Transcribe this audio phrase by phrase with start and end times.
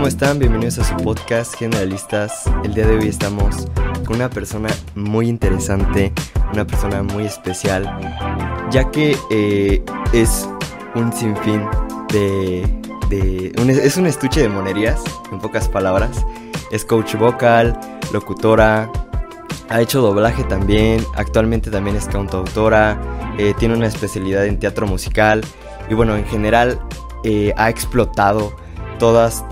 [0.00, 0.38] ¿cómo están?
[0.38, 2.44] Bienvenidos a su podcast Generalistas.
[2.64, 3.66] El día de hoy estamos
[4.06, 6.10] con una persona muy interesante,
[6.54, 7.84] una persona muy especial,
[8.70, 9.84] ya que eh,
[10.14, 10.48] es
[10.94, 11.68] un sinfín
[12.10, 12.66] de...
[13.10, 13.52] de
[13.84, 15.02] es un estuche de monerías,
[15.32, 16.24] en pocas palabras.
[16.72, 17.78] Es coach vocal,
[18.10, 18.90] locutora,
[19.68, 22.98] ha hecho doblaje también, actualmente también es cantautora,
[23.36, 25.42] eh, tiene una especialidad en teatro musical
[25.90, 26.80] y bueno, en general
[27.22, 28.59] eh, ha explotado
[29.00, 29.44] todas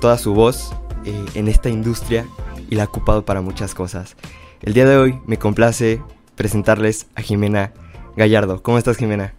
[0.00, 0.72] toda su voz
[1.04, 2.26] eh, en esta industria
[2.70, 4.16] y la ha ocupado para muchas cosas.
[4.60, 6.00] El día de hoy me complace
[6.36, 7.72] presentarles a Jimena
[8.16, 8.62] Gallardo.
[8.62, 9.34] ¿Cómo estás, Jimena?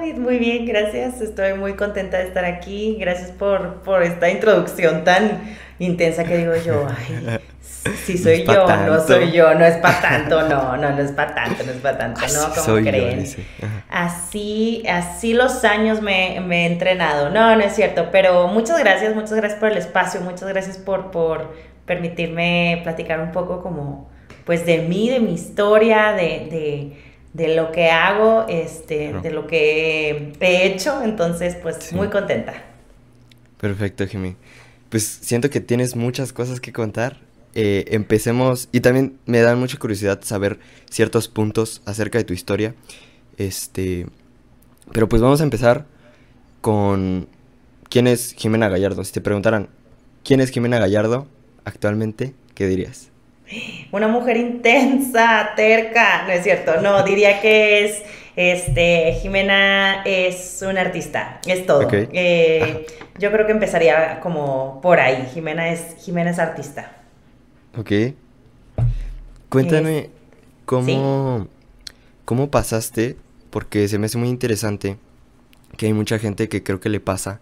[0.00, 1.20] David, muy bien, gracias.
[1.20, 2.96] Estoy muy contenta de estar aquí.
[2.98, 5.42] Gracias por, por esta introducción tan
[5.78, 6.86] intensa que digo yo.
[6.88, 7.38] Ay,
[8.06, 11.34] si soy yo, no soy yo, no es para tanto, no, no, no es para
[11.34, 13.26] tanto, no es para tanto, no, como creen.
[13.90, 19.34] así, así los años me, he entrenado, no, no es cierto, pero muchas gracias, muchas
[19.34, 21.54] gracias por el espacio, muchas gracias por, por
[21.84, 24.10] permitirme platicar un poco como,
[24.46, 26.92] pues de mí, de mi historia, de,
[27.34, 32.54] lo que hago, este, de lo que he hecho, entonces, pues muy contenta.
[33.60, 34.36] Perfecto, Jimmy.
[34.88, 37.18] Pues siento que tienes muchas cosas que contar
[37.54, 42.74] eh, empecemos, y también me da mucha curiosidad saber ciertos puntos acerca de tu historia.
[43.38, 44.06] Este,
[44.92, 45.86] pero pues vamos a empezar
[46.60, 47.28] con
[47.88, 49.04] quién es Jimena Gallardo.
[49.04, 49.68] Si te preguntaran
[50.24, 51.26] quién es Jimena Gallardo
[51.64, 53.09] actualmente, ¿qué dirías?
[53.90, 58.02] Una mujer intensa, terca, no es cierto, no, diría que es,
[58.36, 61.88] este, Jimena es una artista, es todo.
[61.92, 62.86] Eh,
[63.18, 66.92] yo creo que empezaría como por ahí, Jimena es, Jimena es artista.
[67.76, 67.92] Ok.
[69.48, 70.10] Cuéntame
[70.64, 71.48] cómo,
[72.24, 73.16] cómo pasaste,
[73.50, 74.96] porque se me hace muy interesante
[75.76, 77.40] que hay mucha gente que creo que le pasa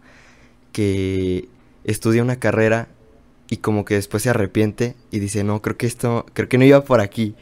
[0.73, 1.49] que
[1.85, 2.89] estudia una carrera
[3.51, 6.65] y como que después se arrepiente y dice, no, creo que esto, creo que no
[6.65, 7.35] iba por aquí.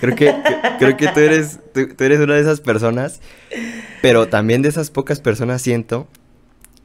[0.00, 0.34] Creo que,
[0.78, 3.20] creo que tú eres, tú, eres una de esas personas,
[4.02, 6.08] pero también de esas pocas personas siento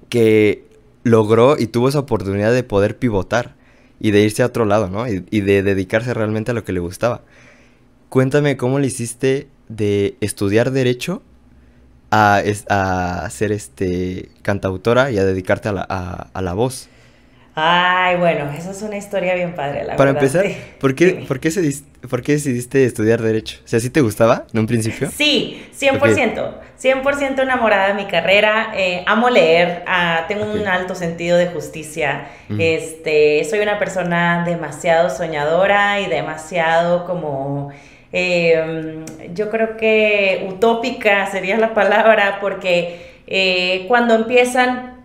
[0.09, 0.65] que
[1.03, 3.55] logró y tuvo esa oportunidad de poder pivotar
[3.99, 5.07] y de irse a otro lado, ¿no?
[5.07, 7.21] Y, de dedicarse realmente a lo que le gustaba.
[8.09, 11.21] Cuéntame cómo le hiciste de estudiar derecho
[12.11, 16.89] a, a ser este cantautora y a dedicarte a la, a la voz.
[17.61, 20.45] Ay, bueno, esa es una historia bien padre, la Para empezar,
[20.79, 21.51] ¿por qué, ¿por, qué
[22.09, 23.57] ¿por qué decidiste estudiar Derecho?
[23.65, 25.09] O sea, ¿sí te gustaba en un principio?
[25.11, 26.53] Sí, 100%.
[26.81, 28.71] 100% enamorada de mi carrera.
[28.75, 32.29] Eh, amo leer, ah, tengo un alto sentido de justicia.
[32.57, 37.71] este, soy una persona demasiado soñadora y demasiado como...
[38.11, 39.05] Em,
[39.35, 44.98] yo creo que utópica sería la palabra, porque eh, cuando empiezan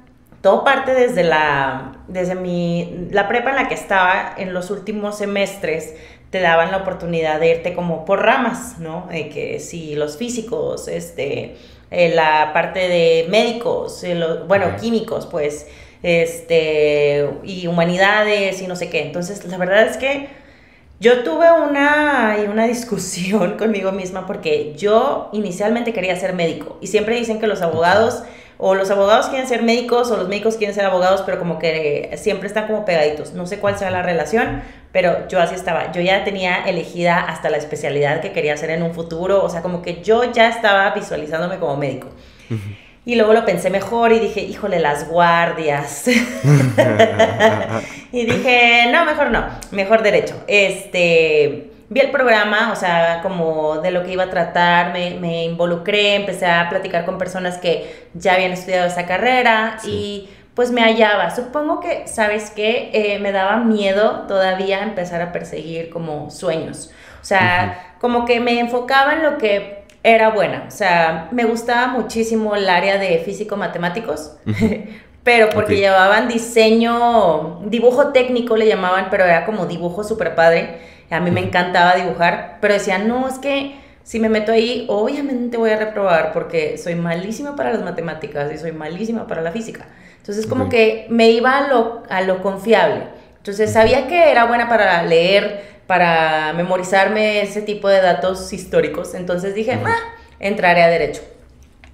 [0.44, 5.16] todo parte desde la, desde mi, la prepa en la que estaba en los últimos
[5.16, 5.94] semestres,
[6.28, 9.06] te daban la oportunidad de irte como por ramas, ¿no?
[9.10, 11.56] De que si los físicos, este,
[11.90, 15.66] eh, la parte de médicos, eh, bueno, químicos, pues,
[16.02, 19.00] este, y humanidades y no sé qué.
[19.00, 20.28] Entonces, la verdad es que
[21.04, 27.14] yo tuve una, una discusión conmigo misma porque yo inicialmente quería ser médico y siempre
[27.14, 28.22] dicen que los abogados
[28.56, 32.10] o los abogados quieren ser médicos o los médicos quieren ser abogados, pero como que
[32.16, 33.34] siempre están como pegaditos.
[33.34, 34.62] No sé cuál sea la relación,
[34.92, 35.92] pero yo así estaba.
[35.92, 39.60] Yo ya tenía elegida hasta la especialidad que quería hacer en un futuro, o sea,
[39.60, 42.08] como que yo ya estaba visualizándome como médico.
[43.06, 46.08] Y luego lo pensé mejor y dije, híjole, las guardias.
[48.12, 50.42] y dije, no, mejor no, mejor derecho.
[50.46, 56.14] Este, vi el programa, o sea, como de lo que iba a tratar, me, involucré,
[56.14, 61.34] empecé a platicar con personas que ya habían estudiado esa carrera y pues me hallaba.
[61.34, 62.90] Supongo que, ¿sabes qué?
[62.94, 66.90] Eh, me daba miedo todavía empezar a perseguir como sueños.
[67.20, 70.66] O sea, como que me enfocaba en lo que era buena.
[70.68, 74.36] O sea, me gustaba muchísimo el área de físico-matemáticos.
[75.24, 80.78] pero porque llevaban diseño, dibujo técnico le llamaban, pero era como dibujo súper padre.
[81.10, 85.56] A mí me encantaba dibujar, pero decía, no, es que si me meto ahí, obviamente
[85.56, 89.86] voy a reprobar porque soy malísima para las matemáticas y soy malísima para la física.
[90.18, 93.04] Entonces, como que me iba a lo, a lo confiable.
[93.38, 99.14] Entonces, sabía que era buena para leer, para memorizarme ese tipo de datos históricos.
[99.14, 99.96] Entonces dije, ah,
[100.40, 101.22] entraré a Derecho.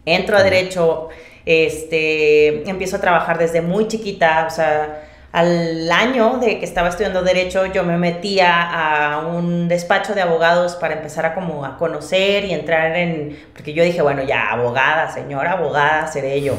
[0.06, 1.08] Entro a Derecho,
[1.44, 5.02] este, empiezo a trabajar desde muy chiquita, o sea,
[5.32, 10.74] al año de que estaba estudiando derecho, yo me metía a un despacho de abogados
[10.74, 15.10] para empezar a como a conocer y entrar en, porque yo dije, bueno, ya abogada,
[15.12, 16.54] señora abogada, seré yo.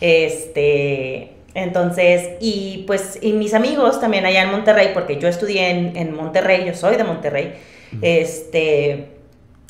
[0.00, 5.96] Este, Entonces, y pues, y mis amigos también allá en Monterrey, porque yo estudié en,
[5.96, 7.54] en Monterrey, yo soy de Monterrey,
[8.02, 9.06] este,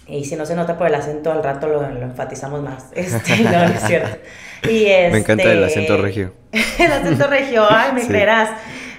[0.08, 2.86] y si no se nota por el acento, al rato lo, enfatizamos más.
[2.94, 4.18] Este, no, es cierto.
[4.64, 6.32] Y me encanta el este, acento regio.
[6.80, 8.50] el acento regio, ay, me creerás.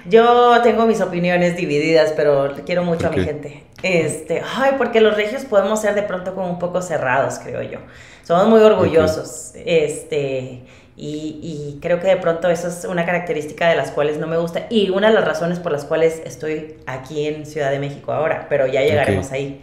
[0.08, 3.64] Yo tengo mis opiniones divididas, pero quiero mucho a mi gente.
[3.82, 7.80] Este, ay, porque los regios podemos ser de pronto como un poco cerrados, creo yo.
[8.22, 9.52] Somos muy orgullosos.
[9.56, 10.62] Este,
[11.00, 14.66] y, creo que de pronto eso es una característica de las cuales no me gusta
[14.68, 18.46] y una de las razones por las cuales estoy aquí en Ciudad de México ahora,
[18.48, 19.62] pero ya llegaremos ahí.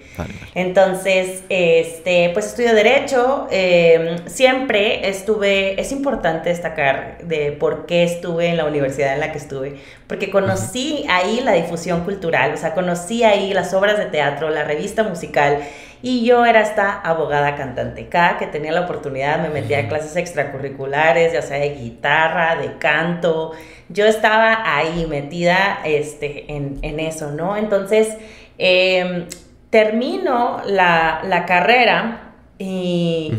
[0.54, 8.48] Entonces, este, pues estudio Derecho, em, siempre estuve, es importante destacar de por qué estuve
[8.48, 9.76] en la universidad en la que estuve,
[10.08, 14.64] porque conocí ahí la difusión cultural, o sea, conocí ahí las obras de teatro, la
[14.64, 15.60] revista musical
[16.02, 18.08] y yo era esta abogada cantante.
[18.08, 22.78] Cada que tenía la oportunidad me metía a clases extracurriculares, ya sea de guitarra, de
[22.78, 23.52] canto.
[23.90, 27.58] Yo estaba ahí metida este, en, eso, ¿no?
[27.58, 28.16] Entonces,
[28.58, 29.26] em,
[29.70, 33.34] termino la, carrera y,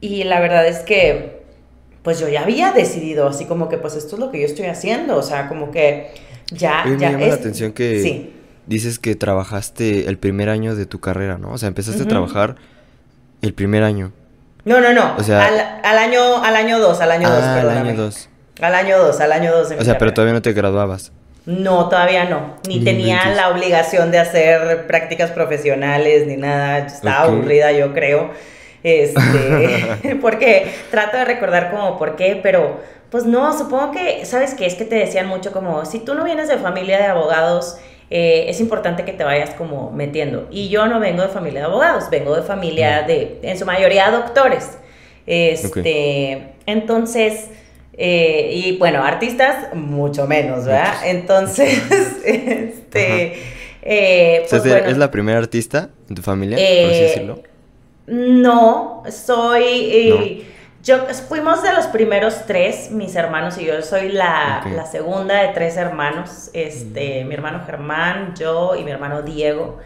[0.00, 1.44] y la verdad es que
[2.02, 4.66] pues yo ya había decidido, así como que pues esto es lo que yo estoy
[4.66, 6.10] haciendo, o sea, como que
[6.50, 6.84] ya...
[6.84, 8.02] ya me llama la atención que...
[8.02, 8.34] Sí
[8.66, 11.52] dices que trabajaste el primer año de tu carrera, ¿no?
[11.52, 12.56] O sea, empezaste a trabajar
[13.42, 14.12] el primer año.
[14.64, 15.14] No, no, no.
[15.18, 15.46] O sea,
[15.82, 18.28] al, año al año 2, al año 2, ah, Al año 2.
[18.60, 19.72] Al año 2, al año 2.
[19.78, 21.12] O sea, pero todavía no te graduabas.
[21.46, 22.56] No, todavía no.
[22.66, 26.78] Ni tenía la obligación de hacer prácticas profesionales ni nada.
[26.78, 28.30] Estaba aburrida, yo creo.
[28.82, 32.80] Este, porque trato de recordar como por qué, pero
[33.10, 34.66] pues no, supongo que, ¿sabes qué?
[34.66, 37.76] Es que te decían mucho como, si tú no vienes de familia de abogados,
[38.10, 40.48] eh, es importante que te vayas como metiendo.
[40.50, 44.10] Y yo no vengo de familia de abogados, vengo de familia de, en su mayoría,
[44.10, 44.78] doctores.
[45.26, 47.48] Este, Entonces,
[47.94, 50.94] eh, y bueno, artistas mucho menos, ¿verdad?
[51.04, 51.82] Entonces,
[52.24, 53.34] este...
[53.86, 57.42] Eh, pues, ¿Es la primera artista en tu familia, por así decirlo?
[58.06, 60.44] No, soy...
[60.84, 60.98] Yo
[61.28, 63.80] fuimos de los primeros tres, mis hermanos y yo.
[63.80, 66.50] Soy la, segunda de tres hermanos.
[66.52, 69.78] Este, mi hermano Germán, yo y mi hermano Diego.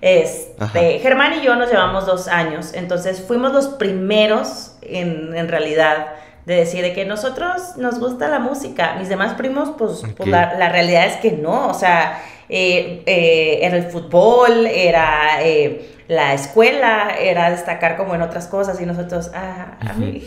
[0.00, 6.08] Este, Germán y yo nos llevamos dos años, entonces fuimos los primeros en, en realidad
[6.46, 8.94] de decir de que nosotros nos gusta la música.
[8.98, 11.68] Mis demás primos, pues, pues la, la, realidad es que no.
[11.68, 18.22] O sea, eh, eh, era el fútbol, era eh, la escuela, era destacar como en
[18.22, 19.78] otras cosas y nosotros, ah,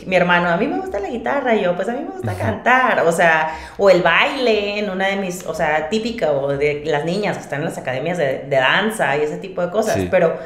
[0.06, 2.34] mi hermano, a mí me gusta la guitarra, y yo, pues a mí me gusta
[2.34, 6.84] cantar, o sea, o el baile en una de mis, o sea, típica, o de
[6.86, 10.38] las niñas que están en las academias de, danza y ese tipo de cosas, pero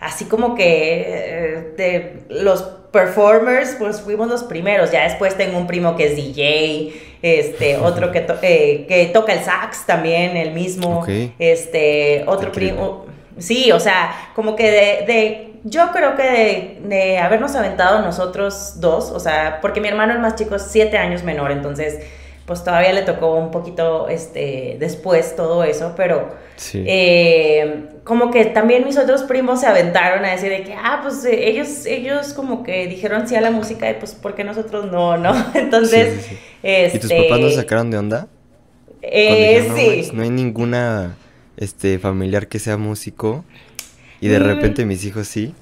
[0.00, 5.96] así como que de los performers, pues fuimos los primeros, ya después tengo un primo
[5.96, 11.04] que es DJ, este, otro que, eh, que toca el sax también, el mismo,
[11.38, 13.06] este, otro primo,
[13.38, 14.70] sí, o sea, como que
[15.06, 20.20] de, yo creo que de, habernos aventado nosotros dos, o sea, porque mi hermano el
[20.20, 22.00] más chico es siete años menor, entonces,
[22.48, 26.34] pues todavía le tocó un poquito, este, después todo eso, pero
[26.72, 31.26] eh, como que también mis otros primos se aventaron a decir de que, ah, pues
[31.26, 34.90] eh, ellos, ellos como que dijeron sí a la música y pues, ¿por qué nosotros
[34.90, 35.34] no, no?
[35.54, 36.26] Entonces,
[36.62, 36.96] Este...
[36.96, 38.28] ¿Y tus papás no sacaron de onda?
[39.02, 40.10] Eh, sí.
[40.14, 41.16] No, hay ninguna
[41.58, 43.44] este, familiar que sea músico
[44.22, 44.42] y de mm.
[44.42, 45.54] repente mis hijos sí.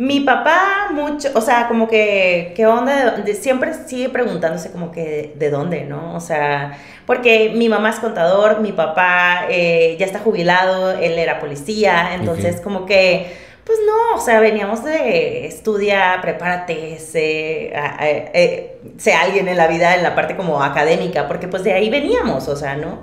[0.00, 3.16] Mi papá mucho, o sea, como que, ¿qué onda?
[3.16, 6.14] De, siempre sigue preguntándose como que de dónde, ¿no?
[6.14, 11.38] O sea, porque mi mamá es contador, mi papá eh, ya está jubilado, él era
[11.38, 13.30] policía, entonces como que,
[13.66, 19.96] pues no, o sea, veníamos de estudia, prepárate, sé, eh, sé alguien en la vida,
[19.96, 23.02] en la parte como académica, porque pues de ahí veníamos, o sea, ¿no?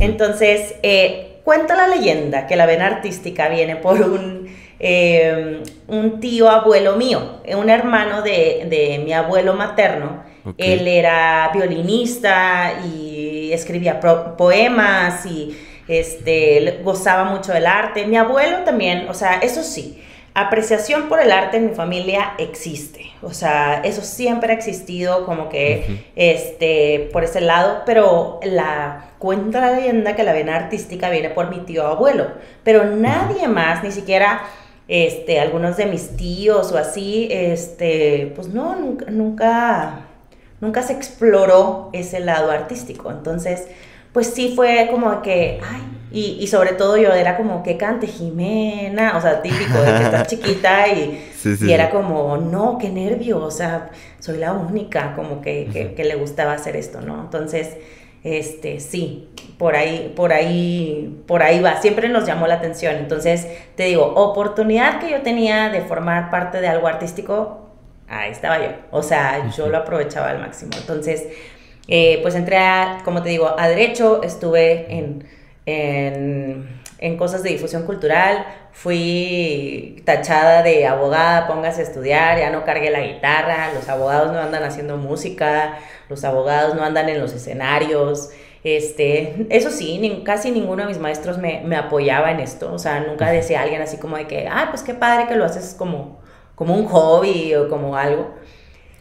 [0.00, 6.48] Entonces, eh, cuenta la leyenda que la vena artística viene por un Em, un tío
[6.48, 10.24] abuelo mío, un hermano de, mi abuelo materno.
[10.58, 18.06] Él era violinista y escribía poemas y este, gozaba mucho del arte.
[18.06, 20.02] Mi abuelo también, o sea, eso sí,
[20.34, 23.06] apreciación por el arte en mi familia existe.
[23.22, 29.60] O sea, eso siempre ha existido como que este, por ese lado, pero la cuenta
[29.60, 32.26] la leyenda que la vena artística viene por mi tío abuelo,
[32.64, 34.42] pero nadie más, ni siquiera
[34.88, 40.00] este, algunos de mis tíos o así, este, pues no, nunca, nunca,
[40.60, 43.10] nunca se exploró ese lado artístico.
[43.10, 43.68] Entonces,
[44.12, 45.82] pues sí fue como que, ay,
[46.14, 50.26] y, sobre todo yo era como que cante Jimena, o sea, típico de que estás
[50.28, 55.94] chiquita y, y era como, no, qué nervio, o sea, soy la única como que,
[55.96, 57.22] que, le gustaba hacer esto, ¿no?
[57.22, 57.78] Entonces,
[58.24, 62.96] este, sí, por ahí, por ahí, por ahí va, siempre nos llamó la atención.
[62.96, 67.70] Entonces, te digo, oportunidad que yo tenía de formar parte de algo artístico,
[68.08, 70.72] ahí estaba yo, o sea, yo lo aprovechaba al máximo.
[70.78, 71.28] Entonces,
[71.88, 75.24] eh, pues entré, a, como te digo, a derecho, estuve en
[75.66, 82.90] en, cosas de difusión cultural, fui tachada de abogada, póngase a estudiar, ya no cargué
[82.90, 88.30] la guitarra, los abogados no andan haciendo música, los abogados no andan en los escenarios.
[88.64, 93.30] Este, eso sí, casi ninguno de mis maestros me, apoyaba en esto, o sea, nunca
[93.30, 96.20] decía alguien así como de que, ah, pues qué padre que lo haces como,
[96.54, 98.34] como un hobby o como algo.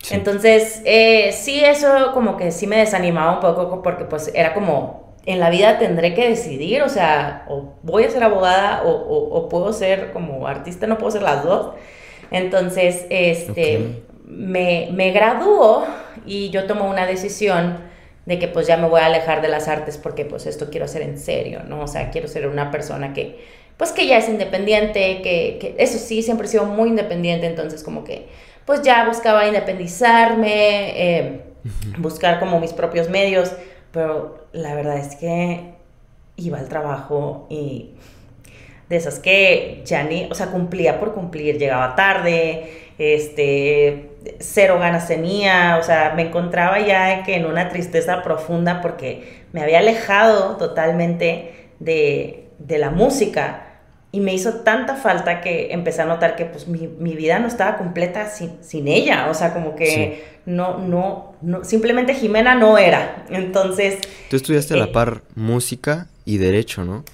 [0.10, 5.11] Entonces, eh, sí, eso como que sí me desanimaba un poco porque pues era como
[5.26, 9.74] en la vida tendré que decidir, o sea, o voy a ser abogada o, puedo
[9.74, 11.76] ser como artista, no puedo ser las dos.
[12.32, 15.86] Entonces, este, me, me graduó
[16.26, 17.80] y yo tomo una decisión
[18.26, 20.86] de que pues ya me voy a alejar de las artes porque pues esto quiero
[20.86, 21.82] hacer en serio, ¿no?
[21.82, 23.40] O sea, quiero ser una persona que,
[23.78, 27.84] pues que ya es independiente, que, que eso sí, siempre he sido muy independiente, entonces
[27.84, 28.28] como que
[28.66, 31.42] pues ya buscaba independizarme, eh,
[31.98, 33.52] buscar como mis propios medios
[33.92, 35.74] pero la verdad es que
[36.38, 37.92] iba al trabajo y
[38.90, 45.08] de esas que ya ni, o sea, cumplía por cumplir, llegaba tarde, este, cero ganas
[45.08, 50.58] tenía, o sea, me encontraba ya que en una tristeza profunda porque me había alejado
[50.58, 53.71] totalmente de, de la música
[54.14, 57.48] y me hizo tanta falta que empecé a notar que pues mi, mi vida no
[57.48, 62.78] estaba completa sin, sin, ella, o sea, como que no, no, no, simplemente Jimena no
[62.78, 63.24] era.
[63.30, 64.00] Entonces...
[64.30, 67.06] Tú estudiaste a la eh, par música y derecho, ¿no?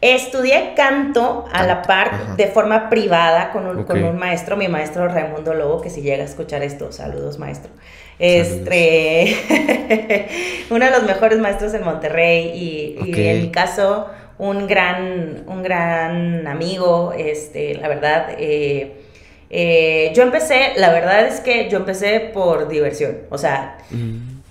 [0.00, 5.08] Estudié canto a la par de forma privada con un, con un, maestro, mi maestro
[5.08, 7.72] Raimundo Lobo, que si llega a escuchar esto, saludos maestro.
[8.18, 9.34] Este,
[10.70, 15.62] uno de los mejores maestros en Monterrey y, y en mi caso un gran, un
[15.62, 18.28] gran amigo, este, la verdad.
[18.38, 19.00] Eh,
[19.50, 23.78] eh, yo empecé, la verdad es que yo empecé por diversión, o sea,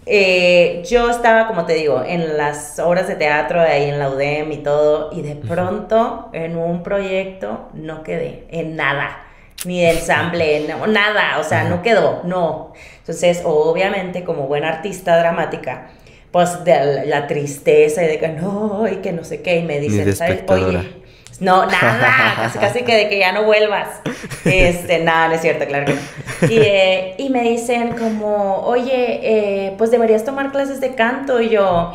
[0.05, 4.51] eh, yo estaba, como te digo, en las obras de teatro, ahí en la UDEM
[4.51, 9.25] y todo, y de pronto en un proyecto no quedé en nada,
[9.65, 12.71] ni de ensamble, no, nada, o sea, no quedó, no.
[12.99, 15.89] Entonces, obviamente, como buena artista dramática,
[16.33, 19.79] pues de la, tristeza y de que no, y que no sé qué, y me
[19.79, 20.43] dicen, ¿sabes?
[20.47, 21.03] Oye,
[21.39, 23.87] no, nada, casi, casi que de que ya no vuelvas.
[24.45, 26.51] Este, nada, no es cierto, claro que no.
[26.51, 31.39] Y, eh, y me dicen como, oye, eh, pues deberías tomar clases de canto.
[31.39, 31.93] Y yo,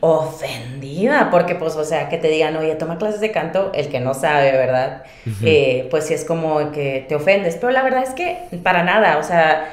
[0.00, 3.98] ofendida, porque pues, o sea, que te digan, oye, toma clases de canto, el que
[3.98, 5.02] no sabe, ¿verdad?
[5.42, 7.56] Eh, pues sí es como que te ofendes.
[7.56, 9.68] Pero la verdad es que para nada, o sea,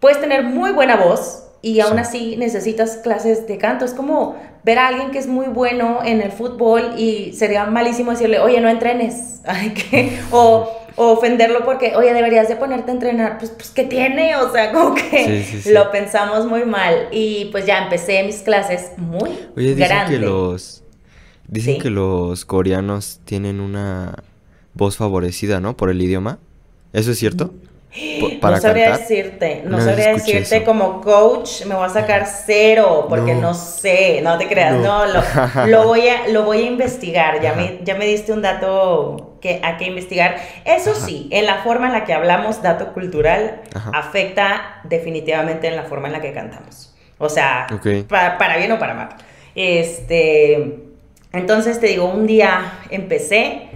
[0.00, 3.84] puedes tener muy buena voz, y aún así necesitas clases de canto.
[3.84, 8.10] Es como ver a alguien que es muy bueno en el fútbol y sería malísimo
[8.10, 9.40] decirle, oye, no entrenes.
[10.30, 13.38] o, ofenderlo porque, oye, deberías de ponerte a entrenar.
[13.38, 14.36] Pues, pues ¿qué tiene?
[14.36, 17.08] O sea, como que lo pensamos muy mal.
[17.12, 20.82] Y pues ya empecé mis clases muy oye, dicen Que los,
[21.48, 24.22] dicen que los coreanos tienen una
[24.74, 25.76] voz favorecida, ¿no?
[25.76, 26.38] Por el idioma.
[26.92, 27.52] ¿Eso es cierto?
[28.42, 33.54] no sabría decirte, no, sabría decirte como coach, me voy a sacar cero porque no,
[33.54, 35.04] sé, no te creas, no,
[35.66, 39.60] lo, voy a, lo voy a investigar, ya me, ya me diste un dato que
[39.62, 40.36] hay que investigar.
[40.64, 43.62] Eso sí, en la forma en la que hablamos, dato cultural,
[43.92, 46.94] afecta definitivamente en la forma en la que cantamos.
[47.18, 47.66] O sea,
[48.08, 49.08] para, para bien o para mal.
[49.54, 50.82] Este,
[51.32, 53.68] entonces te digo, un día empecé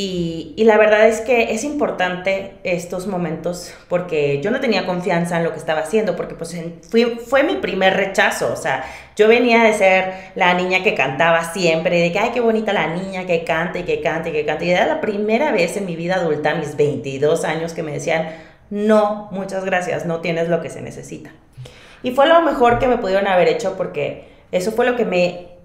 [0.00, 5.42] y, la verdad es que es importante estos momentos porque yo no tenía confianza en
[5.42, 6.56] lo que estaba haciendo, porque pues
[7.26, 8.84] fue mi primer rechazo, o sea,
[9.16, 12.86] yo venía de ser la niña que cantaba siempre, de que, ay, qué bonita la
[12.94, 15.84] niña que canta y que canta y que canta, y era la primera vez en
[15.84, 18.28] mi vida adulta, mis 22 años, que me decían,
[18.70, 21.32] no, muchas gracias, no tienes lo que se necesita.
[22.04, 25.57] Y fue lo mejor que me pudieron haber hecho porque eso fue lo que me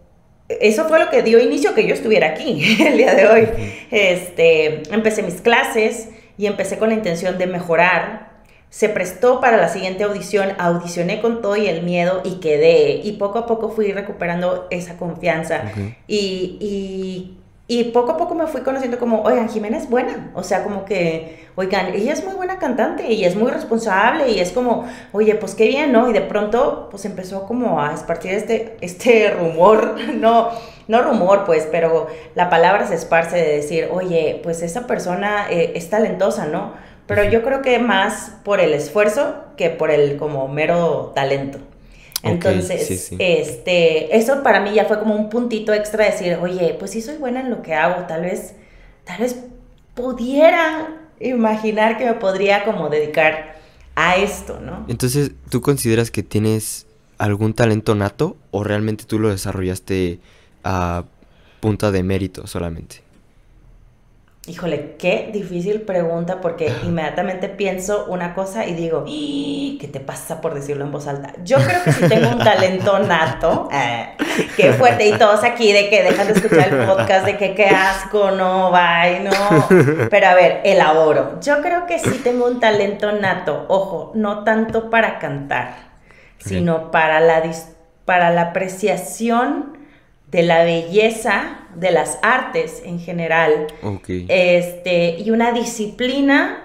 [0.50, 3.48] eso fue lo que dio inicio a que yo estuviera aquí el día de hoy.
[3.92, 8.34] Este, empecé mis clases y empecé con la intención de mejorar.
[8.70, 13.02] Se prestó para la siguiente audición, audicioné con todo y el miedo y quedé.
[13.04, 15.72] Y poco a poco fui recuperando esa confianza.
[16.08, 17.38] Y, y
[17.94, 20.32] poco a poco me fui conociendo como, oigan, Jimena es buena.
[20.36, 24.40] O sea, como que, oigan, ella es muy buena cantante y es muy responsable y
[24.40, 26.10] es como, oye, pues qué bien, ¿no?
[26.10, 30.50] Y de pronto, pues empezó como a esparcir este, este rumor, no,
[30.90, 35.72] no rumor, pues, pero la palabra se esparce de decir, oye, pues esa persona eh,
[35.76, 36.74] es talentosa, ¿no?
[37.08, 41.60] Pero yo creo que más por el esfuerzo que por el como mero talento.
[42.24, 46.92] Entonces, este, eso para mí ya fue como un puntito extra de decir, oye, pues
[46.92, 48.56] sí soy buena en lo que hago, tal vez,
[49.04, 49.38] tal vez
[49.94, 53.56] pudiera imaginar que me podría como dedicar
[53.96, 54.86] a esto, ¿no?
[54.88, 56.88] Entonces, ¿tú consideras que tienes
[57.18, 60.20] algún talento nato o realmente tú lo desarrollaste
[60.64, 61.04] a
[61.60, 63.02] punta de mérito solamente?
[64.46, 70.54] Híjole, qué difícil pregunta porque inmediatamente pienso una cosa y digo, ¿qué te pasa por
[70.54, 71.34] decirlo en voz alta?
[71.46, 74.18] Yo creo que sí tengo un talento nato, eh,
[74.58, 77.68] qué fuerte, y todos aquí de que dejan de escuchar el podcast, de que qué
[77.68, 80.10] asco, no, bye, no.
[80.10, 81.40] Pero a ver, elaboro.
[81.40, 85.94] Yo creo que sí tengo un talento nato, ojo, no tanto para cantar,
[86.40, 87.44] sino para la,
[88.04, 89.83] para la apreciación
[90.34, 93.68] de la belleza de las artes en general.
[94.28, 96.64] Este, y una disciplina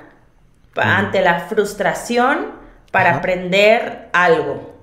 [0.75, 2.53] ante la frustración
[2.91, 4.75] para aprender algo.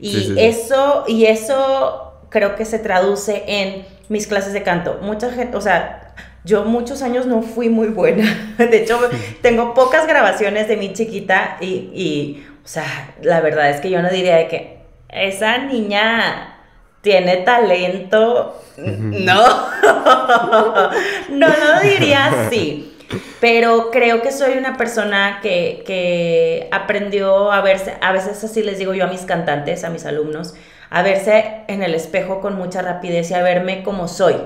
[0.00, 4.98] Y eso, y eso creo que se traduce en mis clases de canto.
[5.00, 6.14] Mucha gente, o sea,
[6.44, 8.54] yo muchos años no fui muy buena.
[8.58, 8.98] De hecho,
[9.42, 14.02] tengo pocas grabaciones de mi chiquita y, y, o sea, la verdad es que yo
[14.02, 16.53] no diría de que esa niña
[17.04, 18.60] tiene talento.
[18.78, 19.44] No,
[21.30, 22.90] no, no diría así.
[23.40, 28.94] Pero creo que soy una persona que, aprendió a verse, a veces así les digo
[28.94, 30.54] yo a mis cantantes, a mis alumnos,
[30.90, 34.36] a verse en el espejo con mucha rapidez y a verme como soy.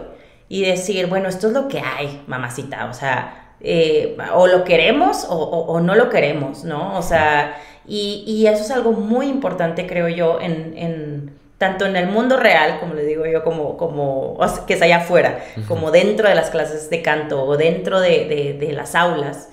[0.51, 2.87] Y decir, bueno, esto es lo que hay, mamacita.
[2.87, 6.99] O sea, eh, o lo queremos o, no lo queremos, ¿no?
[6.99, 12.37] O sea, y, eso es algo muy importante, creo yo, en tanto en el mundo
[12.37, 16.51] real, como le digo yo, como, como que es allá afuera, como dentro de las
[16.51, 19.49] clases de canto o dentro de, de, las aulas,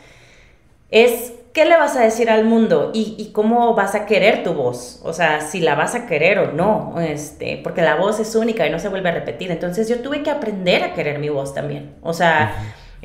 [0.92, 4.54] es qué le vas a decir al mundo y, y, cómo vas a querer tu
[4.54, 8.36] voz, o sea, si la vas a querer o no, este, porque la voz es
[8.36, 11.30] única y no se vuelve a repetir, entonces yo tuve que aprender a querer mi
[11.30, 12.56] voz también, o sea...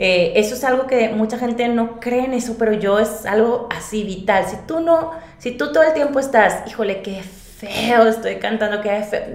[0.03, 3.69] Eh, eso es algo que mucha gente no cree en eso, pero yo es algo
[3.71, 4.47] así vital.
[4.47, 7.21] Si tú no, si tú todo el tiempo estás, híjole, qué
[7.61, 8.91] feo estoy cantando, que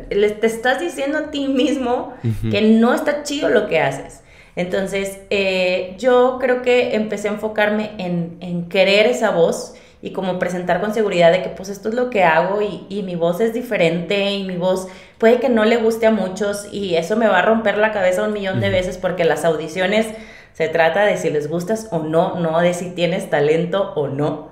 [0.09, 2.13] te estás diciendo a ti mismo
[2.49, 4.21] que no está chido lo que haces.
[4.55, 10.81] Entonces, eh, yo creo que empecé a enfocarme en, querer esa voz y como presentar
[10.81, 14.31] con seguridad de que pues esto es lo que hago y, mi voz es diferente
[14.31, 17.41] y mi voz puede que no le guste a muchos y eso me va a
[17.41, 20.07] romper la cabeza un millón de veces porque las audiciones
[20.53, 24.49] se trata de si les gustas o no, no de si tienes talento o no.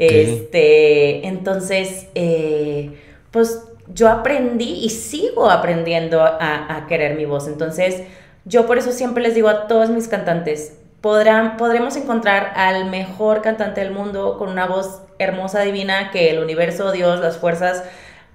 [0.00, 2.90] Este, entonces, eh,
[3.36, 7.48] pues yo aprendí y sigo aprendiendo a, querer mi voz.
[7.48, 8.02] Entonces,
[8.46, 13.42] yo por eso siempre les digo a todos mis cantantes, podrán, podremos encontrar al mejor
[13.42, 17.84] cantante del mundo con una voz hermosa, divina, que el universo, Dios, las fuerzas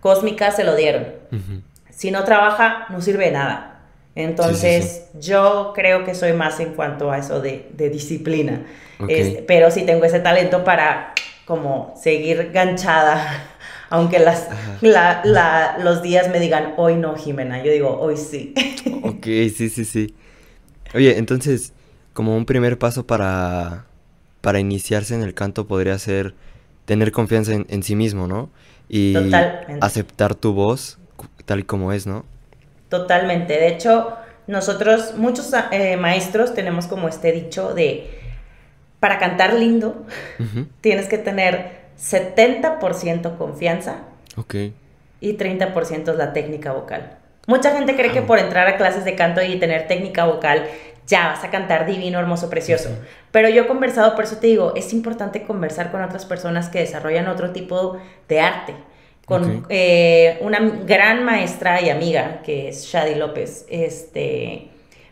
[0.02, 1.08] cósmicas se lo dieron.
[1.90, 3.80] Si no trabaja, no sirve de nada.
[4.14, 8.68] Entonces, yo creo que soy más en cuanto a eso de, disciplina.
[9.08, 13.48] Este, pero sí tengo ese talento para como seguir ganchada
[13.92, 14.48] aunque las,
[15.80, 18.54] los días me digan, hoy no, Jimena, yo digo, hoy sí.
[19.04, 20.16] ok, sí, sí, sí.
[20.96, 21.74] Oye, entonces,
[22.14, 23.86] como un primer paso para,
[24.40, 26.34] para iniciarse en el canto podría ser
[26.86, 28.50] tener confianza en, sí mismo, ¿no?
[28.88, 29.14] Y
[29.82, 30.98] aceptar tu voz
[31.46, 32.26] tal y como es, ¿no?
[32.88, 33.54] Totalmente.
[33.54, 34.16] De hecho,
[34.48, 38.10] nosotros, muchos eh, maestros, tenemos como este dicho de,
[39.02, 40.06] para cantar lindo,
[40.80, 44.00] tienes que tener 70% confianza
[45.20, 47.18] y 30% es la técnica vocal.
[47.48, 50.66] Mucha gente cree que por entrar a clases de canto y tener técnica vocal
[51.06, 52.90] ya vas a cantar divino, hermoso, precioso.
[53.32, 56.80] Pero yo he conversado, por eso te digo, es importante conversar con otras personas que
[56.80, 58.76] desarrollan otro tipo de arte.
[59.26, 64.70] Con eh, una gran maestra y amiga que es Shadi López, este,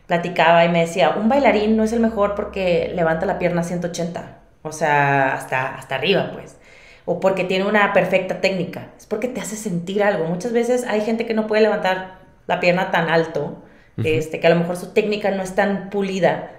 [0.08, 4.39] platicaba y me decía, un bailarín no es el mejor porque levanta la pierna 180,
[4.63, 6.59] o sea, hasta, hasta arriba, pues
[7.12, 10.26] o porque tiene una perfecta técnica, es porque te hace sentir algo.
[10.26, 13.63] Muchas veces hay gente que no puede levantar la pierna tan alto,
[14.04, 16.52] este, que a lo mejor su técnica no es tan pulida,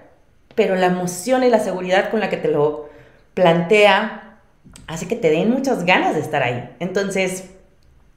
[0.53, 2.89] pero la emoción y la seguridad con la que te lo
[3.33, 4.39] plantea
[4.87, 6.69] hace que te den muchas ganas de estar ahí.
[6.79, 7.49] Entonces,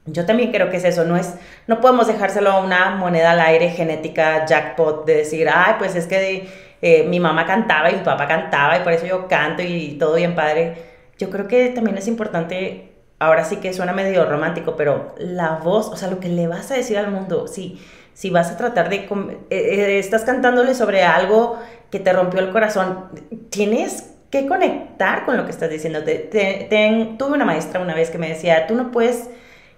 [0.07, 1.35] Yo también creo que es eso, no es,
[1.67, 6.05] no podemos dejárselo a una moneda al aire genética jackpot de decir, ay, pues es
[6.05, 6.49] que
[6.81, 10.15] eh, mi mamá cantaba y mi papá cantaba y por eso yo canto y todo
[10.15, 10.94] bien padre.
[11.17, 15.87] Yo creo que también es importante, ahora sí que suena medio romántico, pero la voz,
[15.87, 17.81] o sea, lo que le vas a decir al mundo, si,
[18.13, 19.09] si vas a tratar de, eh,
[19.49, 21.59] eh, estás cantándole sobre algo
[21.91, 23.05] que te rompió el corazón,
[23.49, 26.01] tienes que conectar con lo que estás diciendo.
[26.03, 29.29] tuve una maestra una vez que me decía, tú no puedes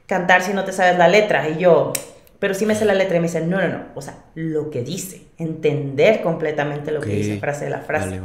[0.08, 1.48] cantar si no te sabes la letra.
[1.50, 1.94] Y yo,
[2.40, 4.70] pero sí me sé la letra y me dice, no, no, no, o sea, lo
[4.70, 8.22] que dice, entender completamente lo que dice frase de la frase.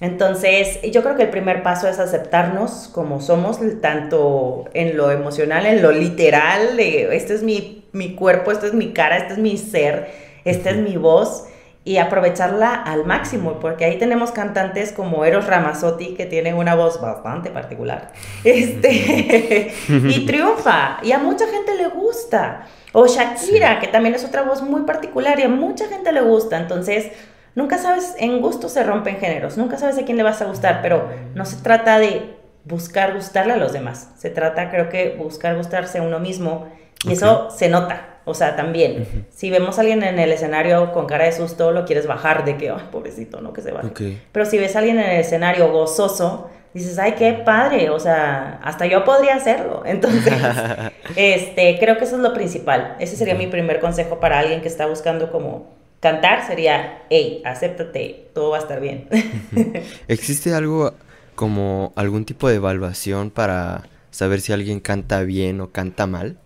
[0.00, 5.66] Entonces, yo creo que el primer paso es aceptarnos como somos, tanto en lo emocional,
[5.66, 9.56] en lo literal, este es mi, mi cuerpo, este es mi cara, este es mi
[9.58, 10.08] ser,
[10.44, 11.44] esta es mi voz
[11.86, 17.00] y aprovecharla al máximo, porque ahí tenemos cantantes como Eros Ramazzotti, que tiene una voz
[17.00, 18.10] bastante particular,
[18.44, 22.66] este, y triunfa, y a mucha gente le gusta.
[22.92, 26.58] O Shakira, que también es otra voz muy particular y a mucha gente le gusta.
[26.58, 27.12] Entonces,
[27.54, 30.80] nunca sabes, en gusto se rompen géneros, nunca sabes a quién le vas a gustar,
[30.82, 34.10] pero no se trata de buscar gustarle a los demás.
[34.16, 36.66] Se trata, creo que, buscar gustarse a uno mismo
[37.04, 38.15] y eso se nota.
[38.28, 41.84] O sea, también, si vemos a alguien en el escenario con cara de susto, lo
[41.84, 44.18] quieres bajar de que, ay, pobrecito, no, que se baje.
[44.32, 48.60] Pero si ves a alguien en el escenario gozoso, dices, ay, qué padre, o sea,
[48.64, 49.82] hasta yo podría hacerlo.
[49.86, 50.34] Entonces,
[51.16, 52.96] este, creo que eso es lo principal.
[52.98, 58.28] Ese sería mi primer consejo para alguien que está buscando como cantar, sería, hey, acéptate,
[58.34, 59.08] todo va a estar bien.
[60.08, 60.94] ¿Existe algo
[61.36, 66.38] como algún tipo de evaluación para saber si alguien canta bien o canta mal?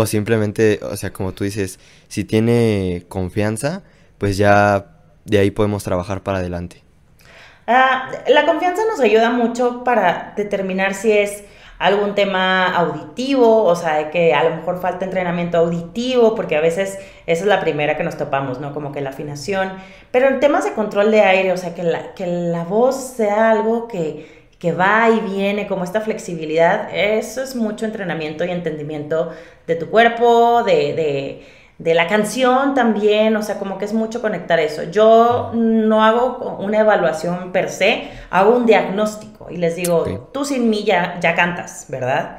[0.00, 3.82] O simplemente, o sea, como tú dices, si tiene confianza,
[4.16, 4.86] pues ya
[5.24, 6.84] de ahí podemos trabajar para adelante.
[7.66, 11.42] Ah, la confianza nos ayuda mucho para determinar si es
[11.80, 16.60] algún tema auditivo, o sea, de que a lo mejor falta entrenamiento auditivo, porque a
[16.60, 18.72] veces esa es la primera que nos topamos, ¿no?
[18.72, 19.72] Como que la afinación.
[20.12, 23.50] Pero en temas de control de aire, o sea, que la, que la voz sea
[23.50, 29.30] algo que, que va y viene, como esta flexibilidad, eso es mucho entrenamiento y entendimiento
[29.66, 31.44] de tu cuerpo, de,
[31.78, 34.82] la canción también, o sea, como que es mucho conectar eso.
[34.90, 40.68] Yo no hago una evaluación per se, hago un diagnóstico y les digo, tú sin
[40.68, 42.38] mí ya, ya cantas, ¿verdad?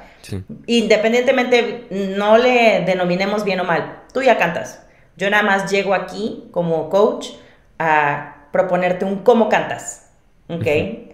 [0.66, 4.86] Independientemente, no le denominemos bien o mal, tú ya cantas.
[5.16, 7.30] Yo nada más llego aquí como coach
[7.78, 10.10] a proponerte un cómo cantas.
[10.50, 10.66] ¿ok?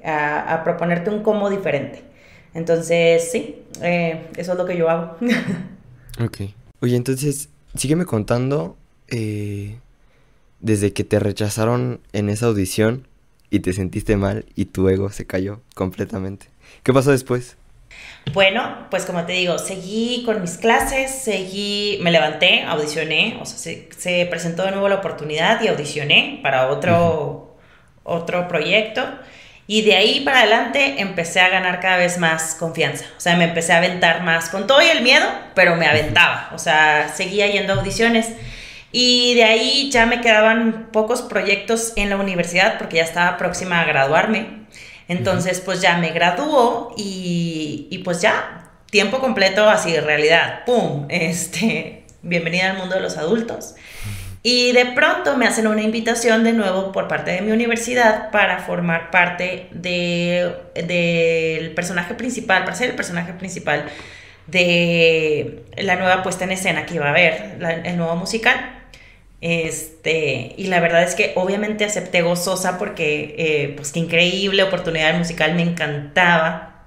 [0.05, 2.03] A, proponerte un cómo diferente.
[2.53, 5.17] Entonces, sí, eh, eso es lo que yo hago.
[6.23, 6.37] ok.
[6.81, 8.77] Oye, entonces, sígueme contando
[9.09, 9.77] eh,
[10.59, 13.07] desde que te rechazaron en esa audición
[13.49, 16.47] y te sentiste mal y tu ego se cayó completamente.
[16.83, 17.57] ¿Qué pasó después?
[18.33, 23.57] Bueno, pues como te digo, seguí con mis clases, seguí, me levanté, audicioné, o sea,
[23.95, 27.55] se, presentó de nuevo la oportunidad y audicioné para otro,
[28.03, 29.03] otro proyecto.
[29.67, 33.05] Y de ahí para adelante empecé a ganar cada vez más confianza.
[33.17, 35.25] O sea, me empecé a aventar más con todo y el miedo,
[35.55, 36.51] pero me aventaba.
[36.53, 38.27] O sea, seguía yendo a audiciones.
[38.91, 43.81] Y de ahí ya me quedaban pocos proyectos en la universidad porque ya estaba próxima
[43.81, 44.65] a graduarme.
[45.07, 50.63] Entonces, pues ya me graduó y, y pues ya, tiempo completo así, realidad.
[50.65, 51.07] ¡Pum!
[51.09, 53.75] Este, bienvenida al mundo de los adultos.
[54.47, 58.59] Y de pronto me hacen una invitación de nuevo por parte de mi universidad para
[58.59, 63.85] formar parte del de, personaje principal, para ser el personaje principal
[64.45, 68.83] de la nueva puesta en escena que iba a haber, el nuevo musical.
[69.41, 75.13] Este, y la verdad es que obviamente acepté gozosa porque, eh, pues qué increíble oportunidad
[75.13, 76.83] de musical, me encantaba.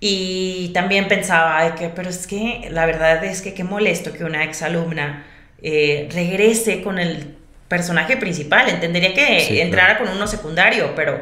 [0.00, 4.44] Y también pensaba que, pero es que la verdad es que qué molesto que una
[4.44, 5.24] exalumna
[5.62, 7.36] eh, regrese con el
[7.68, 8.68] personaje principal.
[8.68, 11.20] Entendería que entrara con uno secundario, pero,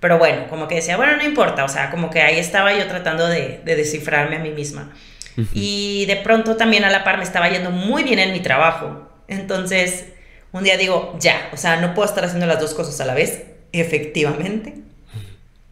[0.00, 2.86] pero bueno, como que decía, bueno, no importa, o sea, como que ahí estaba yo
[2.86, 4.92] tratando de, descifrarme a mí misma.
[5.54, 9.08] Y de pronto también a la par me estaba yendo muy bien en mi trabajo.
[9.28, 10.06] Entonces,
[10.50, 13.14] un día digo, ya, o sea, no puedo estar haciendo las dos cosas a la
[13.14, 14.74] vez, efectivamente.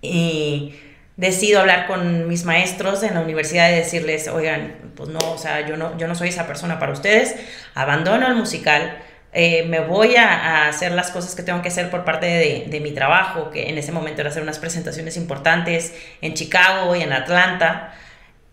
[0.02, 0.74] Y
[1.16, 5.66] decido hablar con mis maestros en la universidad y decirles, oigan, pues no, o sea,
[5.66, 7.36] yo no, yo no soy esa persona para ustedes,
[7.74, 8.98] abandono el musical,
[9.32, 12.80] eh, me voy a, hacer las cosas que tengo que hacer por parte de, de,
[12.80, 17.12] mi trabajo, que en ese momento era hacer unas presentaciones importantes en Chicago y en
[17.12, 17.94] Atlanta.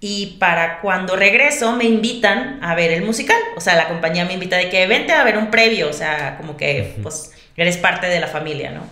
[0.01, 4.33] Y para cuando regreso me invitan a ver el musical, o sea, la compañía me
[4.33, 8.07] invita de que vente a ver un previo, o sea, como que pues eres parte
[8.07, 8.85] de la familia, ¿no?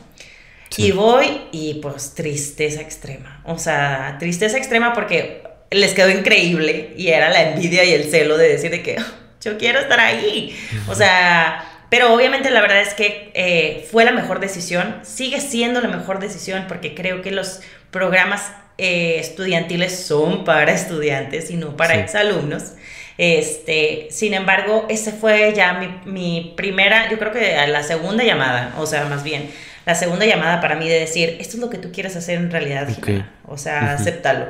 [0.77, 3.30] Y voy y pues tristeza extrema.
[3.45, 8.37] O sea, tristeza extrema porque les quedó increíble y era la envidia y el celo
[8.37, 9.03] de decir de que "Oh,
[9.43, 10.55] yo quiero estar ahí.
[10.87, 15.81] O sea, pero obviamente la verdad es que eh, fue la mejor decisión, sigue siendo
[15.81, 21.75] la mejor decisión porque creo que los programas eh, estudiantiles son para estudiantes y no
[21.77, 21.99] para Sí.
[22.01, 22.73] exalumnos.
[23.17, 28.73] Este, sin embargo, ese fue ya mi, mi primera, yo creo que la segunda llamada,
[28.79, 29.49] o sea, más bien,
[29.85, 32.51] la segunda llamada para mí de decir, esto es lo que tú quieres hacer en
[32.51, 33.05] realidad, Ok.
[33.05, 33.31] Jimena.
[33.47, 34.01] o sea, Ujú.
[34.01, 34.45] acéptalo.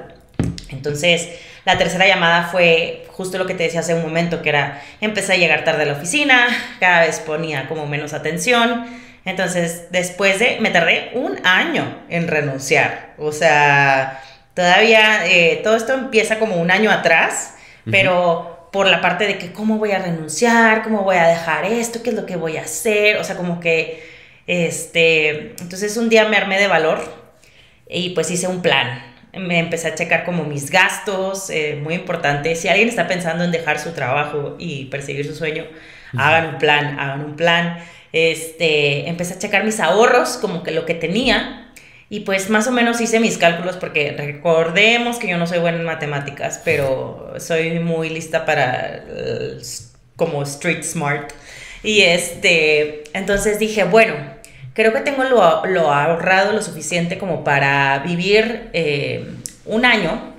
[0.70, 1.30] Entonces,
[1.66, 5.34] la tercera llamada fue justo lo que te decía hace un momento, que era, empecé
[5.34, 6.48] a llegar tarde a la oficina,
[6.80, 8.86] cada vez ponía como menos atención.
[9.26, 13.14] Entonces, después de, me tardé un año en renunciar.
[13.20, 14.22] O sea,
[14.56, 17.56] todavía, eh, todo esto empieza como un año atrás,
[17.90, 22.02] pero por la parte de que cómo voy a renunciar, cómo voy a dejar esto,
[22.02, 24.11] qué es lo que voy a hacer, o sea, como que,
[24.52, 27.00] este, entonces un día me armé de valor
[27.90, 29.02] y pues hice un plan.
[29.34, 32.54] Me empecé a checar como mis gastos, eh, muy importante.
[32.58, 35.68] Si alguien está pensando en dejar su trabajo y perseguir su sueño,
[36.18, 37.78] hagan un plan, hagan un plan.
[38.12, 41.72] Este, empecé a checar mis ahorros, como que lo que tenía,
[42.10, 45.78] y pues más o menos hice mis cálculos porque recordemos que yo no soy buena
[45.78, 49.06] en matemáticas, pero soy muy lista para
[50.18, 51.32] como street smart.
[51.84, 54.41] Y este, entonces dije, bueno,
[54.74, 59.30] creo que tengo lo, lo ahorrado lo suficiente como para vivir eh,
[59.66, 60.34] un año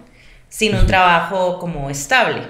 [0.49, 2.43] sin un trabajo como estable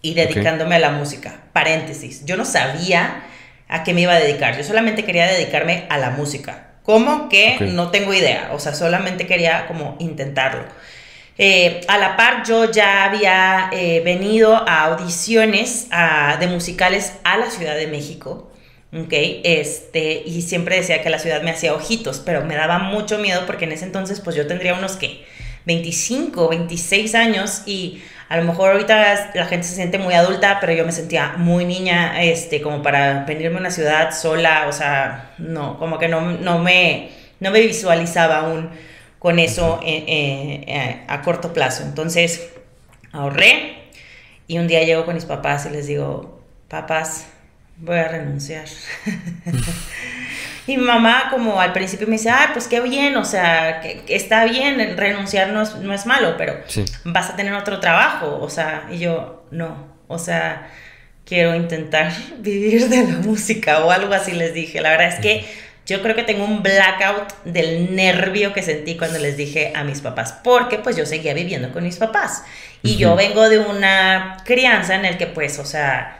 [0.00, 1.42] y dedicándome a la música.
[1.52, 3.22] Paréntesis, yo no sabía
[3.68, 6.64] a qué me iba a dedicar, yo solamente quería dedicarme a la música.
[6.84, 7.28] ¿Cómo?
[7.28, 10.64] Que no tengo idea, o sea, solamente quería como intentarlo.
[11.36, 17.36] Eh, a la par yo ya había eh, venido a audiciones a- de musicales a
[17.36, 18.50] la Ciudad de México,
[18.92, 19.12] ¿ok?
[19.44, 23.42] Este, y siempre decía que la ciudad me hacía ojitos, pero me daba mucho miedo
[23.46, 25.24] porque en ese entonces pues yo tendría unos que
[25.66, 30.72] 25, 26 años y a lo mejor ahorita la gente se siente muy adulta, pero
[30.72, 35.32] yo me sentía muy niña, este, como para venirme a una ciudad sola, o sea,
[35.38, 38.70] no, como que no, no, me, no me visualizaba aún
[39.18, 41.82] con eso eh, eh, eh, a corto plazo.
[41.84, 42.50] Entonces,
[43.12, 43.76] ahorré
[44.46, 47.26] y un día llego con mis papás y les digo, papás,
[47.78, 48.64] voy a renunciar.
[50.66, 54.00] y mi mamá como al principio me dice, ah, pues qué bien, o sea, que,
[54.00, 56.84] que está bien, renunciar no es, no es malo, pero Sí.
[57.04, 60.68] vas a tener otro trabajo, o sea, y yo, no, o sea,
[61.24, 64.80] quiero intentar vivir de la música o algo así les dije.
[64.80, 65.44] La verdad es que
[65.86, 70.02] yo creo que tengo un blackout del nervio que sentí cuando les dije a mis
[70.02, 72.42] papás, porque pues yo seguía viviendo con mis papás
[72.82, 76.18] y yo vengo de una crianza en el que pues, o sea,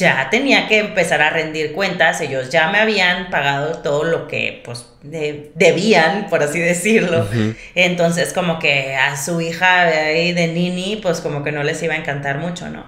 [0.00, 4.60] ya tenía que empezar a rendir cuentas, ellos ya me habían pagado todo lo que
[4.64, 7.28] pues de- debían, por así decirlo.
[7.76, 11.80] Entonces, como que a su hija de ahí de Nini, pues como que no les
[11.84, 12.84] iba a encantar mucho, ¿no?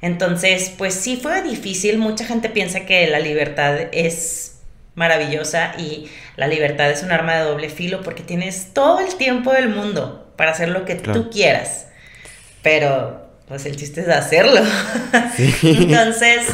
[0.00, 1.98] Entonces, pues sí fue difícil.
[1.98, 4.60] Mucha gente piensa que la libertad es
[4.94, 9.52] maravillosa y la libertad es un arma de doble filo porque tienes todo el tiempo
[9.52, 11.22] del mundo para hacer lo que Claro.
[11.22, 11.86] tú quieras.
[12.62, 13.21] Pero,
[13.52, 14.62] pues el chiste es hacerlo.
[15.36, 15.54] Sí.
[15.62, 16.46] Entonces,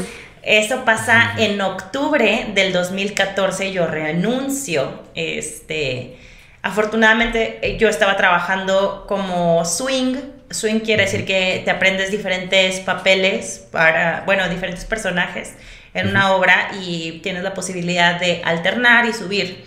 [0.42, 5.04] eso pasa en octubre del 2014, yo renuncio.
[5.14, 6.16] Este,
[6.60, 10.16] afortunadamente eh, yo estaba trabajando como swing.
[10.50, 15.54] Swing quiere decir que te aprendes diferentes papeles para, bueno, diferentes personajes
[15.94, 19.64] en una obra y tienes la posibilidad de alternar y subir.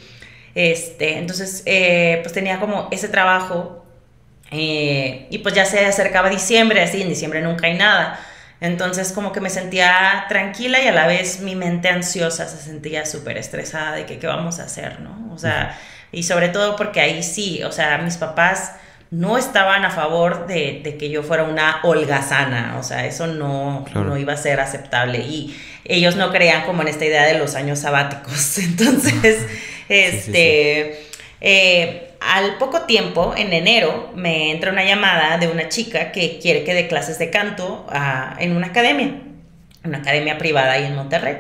[0.53, 3.80] Este, entonces, eh, pues tenía como ese trabajo
[4.51, 8.19] eh, y pues ya se acercaba diciembre, así en diciembre nunca hay nada.
[8.59, 13.05] Entonces como que me sentía tranquila y a la vez mi mente ansiosa se sentía
[13.07, 15.29] súper estresada de que qué vamos a hacer, ¿no?
[15.33, 15.79] O sea,
[16.11, 18.73] y sobre todo porque ahí sí, o sea, mis papás
[19.09, 23.83] no estaban a favor de, de que yo fuera una holgazana, o sea, eso no,
[23.91, 24.03] Claro.
[24.05, 27.55] no iba a ser aceptable y ellos no creían como en esta idea de los
[27.55, 28.57] años sabáticos.
[28.59, 29.47] Entonces,
[29.89, 31.03] este...
[31.41, 36.63] Eh, al poco tiempo, en enero, me entra una llamada de una chica que quiere
[36.63, 39.15] que dé clases de canto ah, en una academia,
[39.83, 41.37] una academia privada ahí en Monterrey.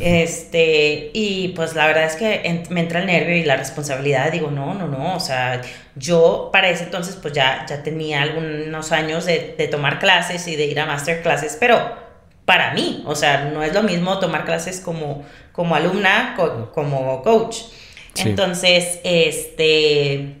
[0.00, 4.32] Este, y pues la verdad es que en- me entra el nervio y la responsabilidad,
[4.32, 5.60] digo, no, no, no, o sea,
[5.94, 10.56] yo para ese entonces pues ya, ya tenía algunos años de, de tomar clases y
[10.56, 11.78] de ir a masterclasses, pero
[12.44, 17.22] para mí, o sea, no es lo mismo tomar clases como, como alumna, co- como
[17.22, 17.56] coach.
[18.14, 18.28] Sí.
[18.28, 20.36] Entonces, este,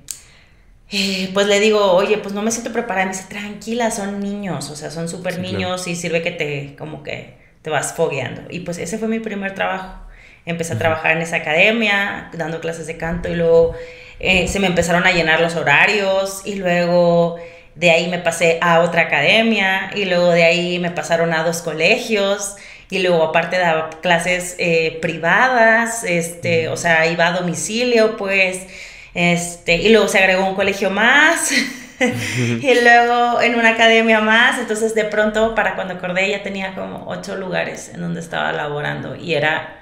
[0.90, 3.06] eh, pues le digo, oye, pues no me siento preparada.
[3.06, 5.52] Me dice, tranquila, son niños, o sea, son súper Sí, claro.
[5.56, 8.42] niños y sirve que te, como que te vas fogueando.
[8.50, 10.00] Y pues ese fue mi primer trabajo.
[10.44, 13.74] Empecé a trabajar en esa academia, dando clases de canto y luego
[14.18, 17.36] eh, se me empezaron a llenar los horarios y luego
[17.76, 21.62] de ahí me pasé a otra academia y luego de ahí me pasaron a dos
[21.62, 22.56] colegios
[22.92, 28.66] y luego aparte daba clases eh, privadas, este, o sea, iba a domicilio, pues,
[29.14, 31.50] este, y luego se agregó un colegio más.
[32.00, 37.06] y luego en una academia más, entonces de pronto para cuando acordé ya tenía como
[37.08, 39.74] ocho lugares en donde estaba laborando y era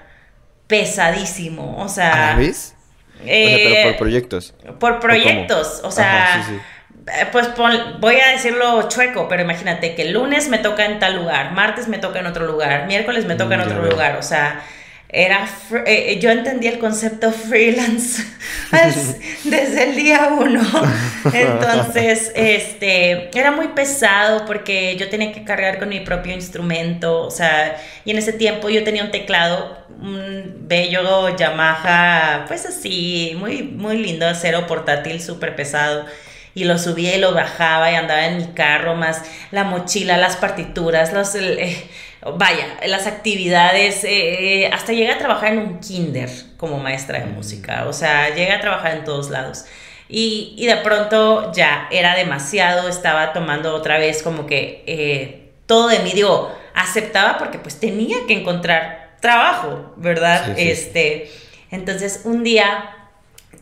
[0.68, 2.12] pesadísimo, o sea...
[2.12, 2.76] ¿A la vez?
[3.22, 4.54] o sea, pero por proyectos.
[4.78, 6.46] Por proyectos, o, sea...
[6.48, 6.60] Eh,
[7.32, 7.48] pues
[7.98, 11.88] voy a decirlo chueco, pero imagínate que el lunes me toca en tal lugar, martes
[11.88, 14.62] me toca en otro lugar, miércoles me toca en mm, otro lugar, o sea,
[15.12, 15.48] era
[15.86, 18.24] eh, yo entendí el concepto freelance
[19.44, 20.62] desde el día uno.
[21.32, 27.30] Entonces, este, era muy pesado porque yo tenía que cargar con mi propio instrumento, o
[27.30, 33.62] sea, y en ese tiempo yo tenía un teclado, un bello Yamaha, pues así, muy,
[33.62, 36.06] muy lindo, acero portátil, súper pesado
[36.54, 40.36] y lo subía y lo bajaba y andaba en mi carro, más la mochila, las
[40.36, 41.88] partituras, los, eh,
[42.34, 47.26] vaya, las actividades, eh, eh, hasta llegué a trabajar en un kinder como maestra de
[47.26, 49.64] música, o sea, llegué a trabajar en todos lados.
[50.08, 56.00] Y, y de pronto ya era demasiado, estaba tomando otra vez como que todo de
[56.00, 60.58] mí, digo, aceptaba porque pues tenía que encontrar trabajo, ¿verdad?
[60.58, 61.30] Este,
[61.70, 62.99] entonces un día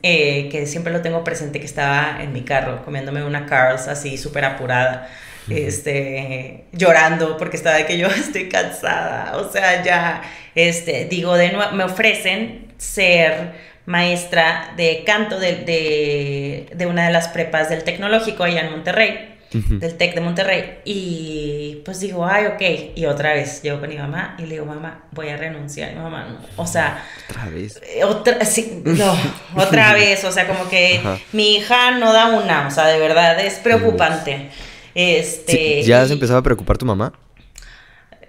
[0.02, 4.18] eh, que siempre lo tengo presente, que estaba en mi carro comiéndome una Carl's así
[4.18, 5.08] súper apurada,
[5.48, 10.22] este, llorando porque estaba de que yo estoy cansada, o sea, ya,
[10.54, 13.52] este, digo, de nuevo, me ofrecen ser
[13.86, 19.37] maestra de canto de, de, de una de las prepas del tecnológico allá en Monterrey
[19.52, 20.78] del TEC de Monterrey.
[20.84, 22.96] Y pues digo, ay, ok.
[22.96, 25.92] Y otra vez llego con mi mamá y le digo, mamá, voy a renunciar.
[25.92, 26.62] Y mi mamá, no.
[26.62, 27.04] O sea.
[27.28, 27.80] Otra vez.
[27.82, 29.16] Eh, otra, sí, no,
[29.56, 30.24] otra vez.
[30.24, 31.00] O sea, como que
[31.32, 32.66] mi hija no da una.
[32.66, 34.50] O sea, de verdad es preocupante.
[34.94, 35.82] Este.
[35.82, 37.12] ¿Ya se empezaba a preocupar tu mamá?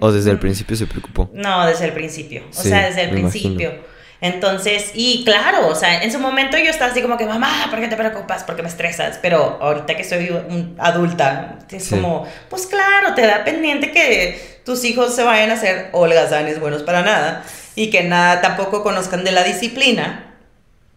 [0.02, 0.42] ¿O desde el mm.
[0.42, 1.30] principio se preocupó?
[1.34, 2.44] No, desde el principio.
[2.50, 3.74] O sea, desde el principio.
[4.22, 7.80] Entonces, y claro, o sea, en su momento yo estaba así como que, mamá, ¿por
[7.80, 8.44] qué te preocupas?
[8.44, 9.18] ¿Por qué me estresas?
[9.22, 10.30] Pero ahorita que soy
[10.78, 15.90] adulta, es como, pues claro, te da pendiente que tus hijos se vayan a ser
[15.94, 17.44] holgazanes buenos para nada
[17.76, 20.26] y que nada tampoco conozcan de la disciplina.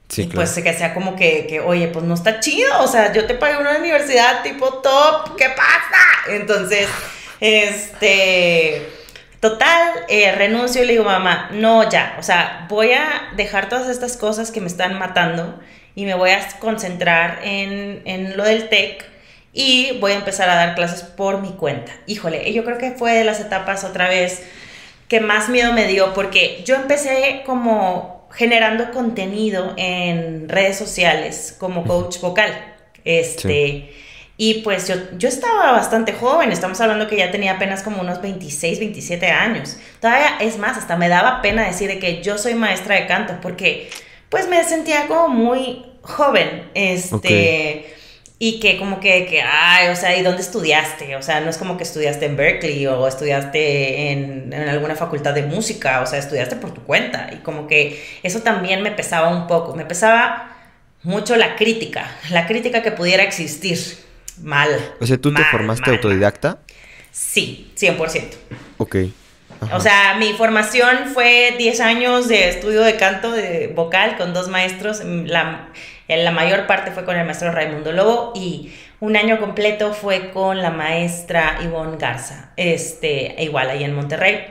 [0.09, 3.13] Sí, y pues que sea como que, que, oye, pues no está chido, o sea,
[3.13, 6.03] yo te pagué una universidad tipo top, ¿qué pasa?
[6.29, 6.89] Entonces,
[7.41, 9.02] este
[9.43, 13.89] Total, eh, renuncio y le digo, mamá, no, ya, o sea, voy a dejar todas
[13.89, 15.59] estas cosas que me están matando
[15.97, 19.05] y me voy a concentrar en, en lo del TEC
[19.53, 21.91] y voy a empezar a dar clases por mi cuenta.
[22.07, 24.45] Híjole, yo creo que fue de las etapas otra vez
[25.09, 31.83] que más miedo me dio porque yo empecé como generando contenido en redes sociales como
[31.83, 32.77] coach vocal.
[33.05, 33.93] Este,
[34.37, 38.23] y pues yo, yo estaba bastante joven, estamos hablando que ya tenía apenas como unos
[38.23, 39.77] 26, 27 años.
[40.01, 43.91] Todavía, es más, hasta me daba pena decir que yo soy maestra de canto, porque
[44.31, 47.97] pues me sentía como muy joven, este...
[48.39, 51.15] Y que como que, que, ay, o sea, ¿y dónde estudiaste?
[51.15, 55.33] O sea, no es como que estudiaste en Berkeley o estudiaste en, en, alguna facultad
[55.33, 57.31] de música, o sea, estudiaste por tu cuenta.
[57.33, 60.57] Y como que eso también me pesaba un poco, me pesaba
[61.05, 63.79] mucho la crítica, la crítica que pudiera existir
[64.43, 64.71] mal.
[65.01, 66.59] O sea, ¿tú te formaste autodidacta?
[67.11, 68.23] Sí, 100%.
[68.79, 68.97] Ok.
[69.73, 74.49] O sea, mi formación fue 10 años de estudio de canto de vocal con dos
[74.49, 75.03] maestros.
[75.05, 75.69] La,
[76.09, 80.63] la mayor parte fue con el maestro Raimundo Lobo y un año completo fue con
[80.63, 84.47] la maestra Ivonne Garza, este, igual ahí en Monterrey.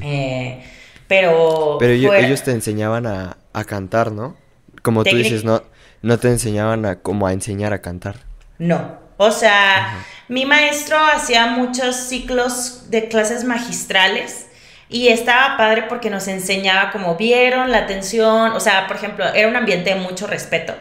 [0.00, 0.62] Eh,
[1.08, 4.36] pero pero ellos te enseñaban a, a cantar, ¿no?
[4.82, 5.62] Como tú dices, no,
[6.02, 8.16] no te enseñaban a como a enseñar a cantar.
[8.58, 14.46] No, o sea, mi maestro hacía muchos ciclos de clases magistrales
[14.88, 19.48] y estaba padre porque nos enseñaba cómo vieron la atención, o sea, por ejemplo, era
[19.48, 20.74] un ambiente de mucho respeto.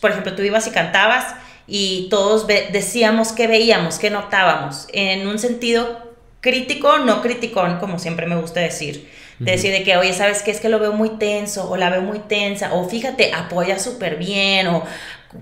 [0.00, 1.34] por ejemplo, tú ibas y cantabas
[1.66, 8.26] y todos decíamos qué veíamos, qué notábamos, en un sentido crítico, no criticón, como siempre
[8.26, 9.10] me gusta decir.
[9.38, 10.50] decir de que, oye, ¿sabes qué?
[10.50, 14.16] Es que lo veo muy tenso, o la veo muy tensa, o fíjate, apoya súper
[14.16, 14.84] bien, o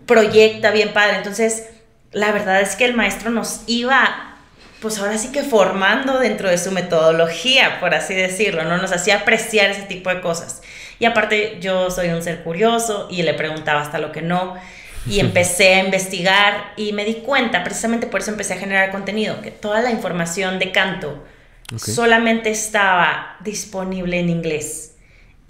[0.07, 1.17] proyecta bien padre.
[1.17, 1.69] Entonces,
[2.13, 4.37] la verdad es que el maestro nos iba,
[4.81, 8.77] pues ahora sí que formando dentro de su metodología, por así decirlo, ¿no?
[8.77, 10.63] Nos hacía apreciar ese tipo de cosas.
[10.99, 14.55] Y aparte yo soy un ser curioso y le preguntaba hasta lo que no.
[15.07, 19.41] Y empecé a investigar y me di cuenta, precisamente por eso empecé a generar contenido,
[19.41, 21.25] que toda la información de canto
[21.77, 24.92] solamente estaba disponible en inglés.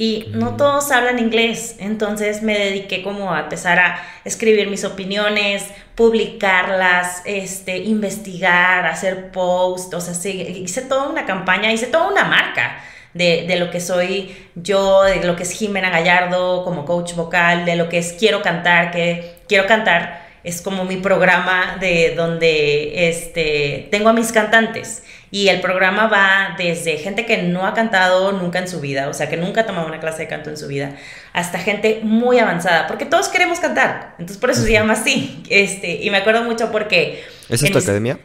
[0.03, 5.65] Y no todos hablan inglés, entonces me dediqué como a empezar a escribir mis opiniones,
[5.95, 12.81] publicarlas, este, investigar, hacer posts, o sea, hice toda una campaña, hice toda una marca
[13.15, 17.65] de, de, lo que soy yo, de lo que es Jimena Gallardo como coach vocal,
[17.65, 23.09] de lo que es Quiero Cantar, que quiero cantar es como mi programa de donde
[23.09, 25.05] este, tengo a mis cantantes.
[25.35, 29.15] Y el programa va desde gente que no ha cantado nunca en su vida, o
[29.15, 30.95] sea, que nunca ha tomado una clase de canto en su vida,
[31.33, 34.15] hasta gente muy avanzada, porque todos queremos cantar.
[34.19, 35.43] Entonces, por eso se llama así.
[35.49, 37.25] Este, y me acuerdo mucho porque...
[37.49, 38.19] ¿Esa es tu academia?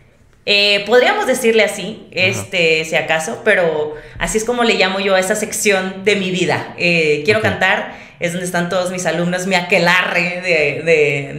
[0.46, 5.20] Eh, podríamos decirle así, este, si acaso, pero así es como le llamo yo a
[5.22, 6.76] esa sección de mi vida.
[6.78, 10.42] Eh, quiero cantar, es donde están todos mis alumnos, mi aquelarre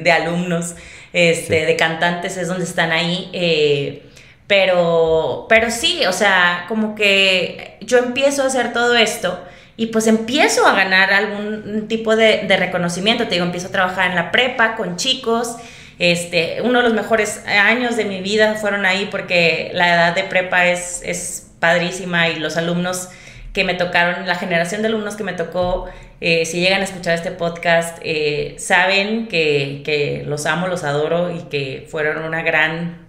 [0.03, 0.77] de, alumnos,
[1.13, 3.29] este, de cantantes, es donde están ahí.
[3.35, 4.08] Eh,
[4.49, 9.41] pero, pero sí, o sea, como que yo empiezo a hacer todo esto
[9.77, 13.29] y pues empiezo a ganar algún tipo de, de reconocimiento.
[13.29, 15.59] Te digo, empiezo a trabajar en la prepa con chicos
[15.99, 20.25] este, uno de los mejores años de mi vida fueron ahí porque la edad de
[20.25, 23.09] prepa es, es padrísima y los alumnos
[23.53, 25.87] que me tocaron, la generación de alumnos que me tocó,
[26.21, 31.35] eh, si llegan a escuchar este podcast, eh, saben que, que, los amo, los adoro
[31.35, 33.08] y que fueron una gran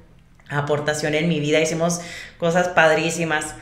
[0.50, 1.60] aportación en mi vida.
[1.60, 2.02] Hicimos
[2.38, 3.56] cosas padrísimas.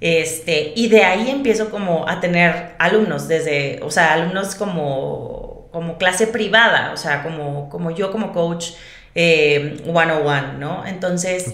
[0.00, 5.98] Este, y de ahí empiezo como a tener alumnos, desde, o sea, alumnos como como
[5.98, 8.70] clase privada, o sea, como, como yo como coach
[9.16, 10.86] eh, one on one, ¿no?
[10.86, 11.52] Entonces,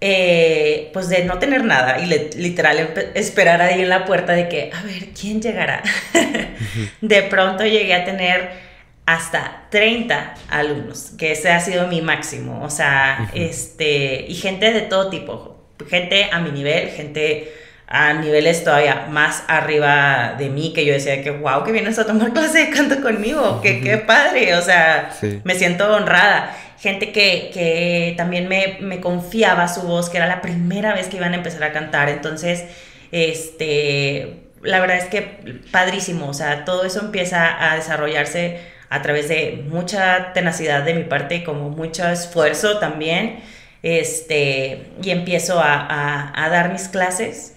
[0.00, 4.72] eh, pues de no tener nada y literal esperar ahí en la puerta de que,
[4.74, 5.84] a ver, ¿quién llegará?
[7.00, 8.69] de pronto llegué a tener
[9.14, 14.82] hasta 30 alumnos, que ese ha sido mi máximo, o sea, este, y gente de
[14.82, 15.56] todo tipo,
[15.88, 17.52] gente a mi nivel, gente
[17.88, 22.06] a niveles todavía más arriba de mí, que yo decía que, wow, que vienes a
[22.06, 25.10] tomar clase de canto conmigo, que qué padre, o sea,
[25.42, 26.56] me siento honrada.
[26.78, 31.16] Gente que, que también me, me, confiaba su voz, que era la primera vez que
[31.16, 32.64] iban a empezar a cantar, entonces,
[33.10, 39.28] este, la verdad es que padrísimo, o sea, todo eso empieza a desarrollarse a través
[39.28, 43.40] de mucha tenacidad de mi parte, como mucho esfuerzo también,
[43.82, 47.54] este, y empiezo a, a, a dar mis clases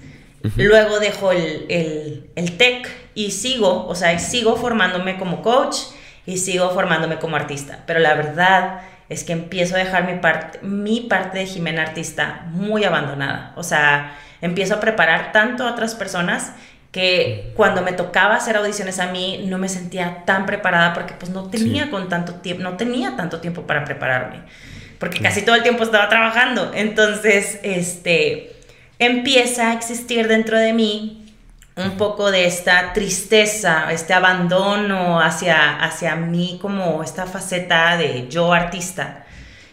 [0.58, 5.78] Luego dejo el, el, el TEC y sigo, o sea, sigo formándome como coach
[6.26, 7.84] y sigo formándome como artista.
[7.88, 12.46] Pero la verdad es que empiezo a dejar mi parte, mi parte de Jimena artista
[12.52, 13.54] muy abandonada.
[13.56, 16.52] O sea, empiezo a preparar tanto a otras personas
[16.94, 21.32] que cuando me tocaba hacer audiciones a mí no me sentía tan preparada porque pues
[21.32, 24.44] no tenía con tanto tiempo, no tenía tanto tiempo para prepararme,
[25.00, 26.72] porque casi todo el tiempo estaba trabajando.
[26.76, 28.56] Entonces, este,
[29.00, 31.34] empieza a existir dentro de mí
[31.76, 38.54] un poco de esta tristeza, este abandono hacia, hacia mí como esta faceta de yo
[38.54, 39.26] artista.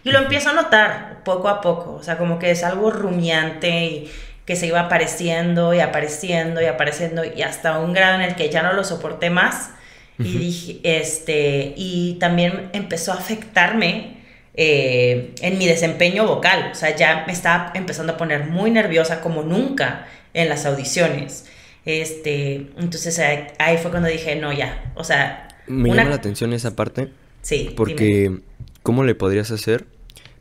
[0.04, 3.84] Y lo empiezo a notar poco a poco, o sea, como que es algo rumiante
[3.84, 4.10] y
[4.50, 8.50] que se iba apareciendo y apareciendo y apareciendo y hasta un grado en el que
[8.50, 9.70] ya no lo soporté más
[10.18, 14.16] y dije, este, y también empezó a afectarme
[14.54, 16.70] eh, en mi desempeño vocal.
[16.72, 21.46] O sea, ya me estaba empezando a poner muy nerviosa como nunca en las audiciones.
[21.84, 23.20] Este, entonces
[23.60, 25.46] ahí fue cuando dije, no, ya, o sea...
[25.68, 27.12] Me llama la atención esa parte.
[27.42, 27.72] Sí.
[27.76, 28.40] Porque,
[28.82, 29.86] ¿cómo le podrías hacer?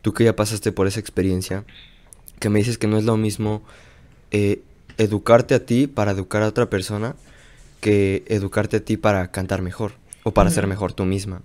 [0.02, 1.64] Tú que ya pasaste por esa experiencia,
[2.40, 3.62] que me dices que no es lo mismo
[4.32, 4.62] eh,
[4.98, 7.16] educarte a ti para educar a otra persona
[7.80, 11.42] que educarte a ti para cantar mejor o para ser mejor tú misma.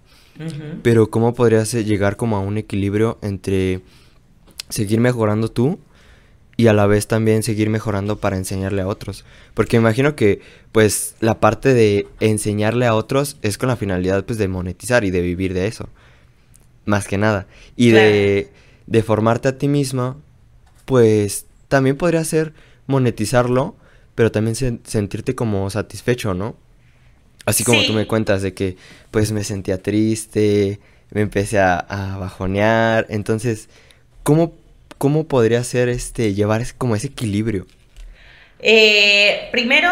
[0.83, 3.81] Pero ¿cómo podrías llegar como a un equilibrio entre
[4.69, 5.79] seguir mejorando tú
[6.57, 9.25] y a la vez también seguir mejorando para enseñarle a otros?
[9.55, 10.41] Porque imagino que
[10.73, 15.11] pues la parte de enseñarle a otros es con la finalidad pues de monetizar y
[15.11, 15.89] de vivir de eso.
[16.85, 17.47] Más que nada.
[17.77, 18.51] Y de,
[18.87, 20.17] de formarte a ti misma,
[20.85, 22.53] pues también podría ser
[22.87, 23.77] monetizarlo,
[24.15, 24.55] pero también
[24.85, 26.57] sentirte como satisfecho, ¿no?
[27.47, 28.77] Así como tú me cuentas de que
[29.11, 30.81] pues me sentía triste,
[31.11, 33.07] me empecé a, bajonear.
[33.11, 33.69] Entonces,
[34.23, 34.55] ¿cómo,
[34.99, 37.67] cómo podría ser este, llevar como ese equilibrio?
[38.61, 39.91] Eh, primero,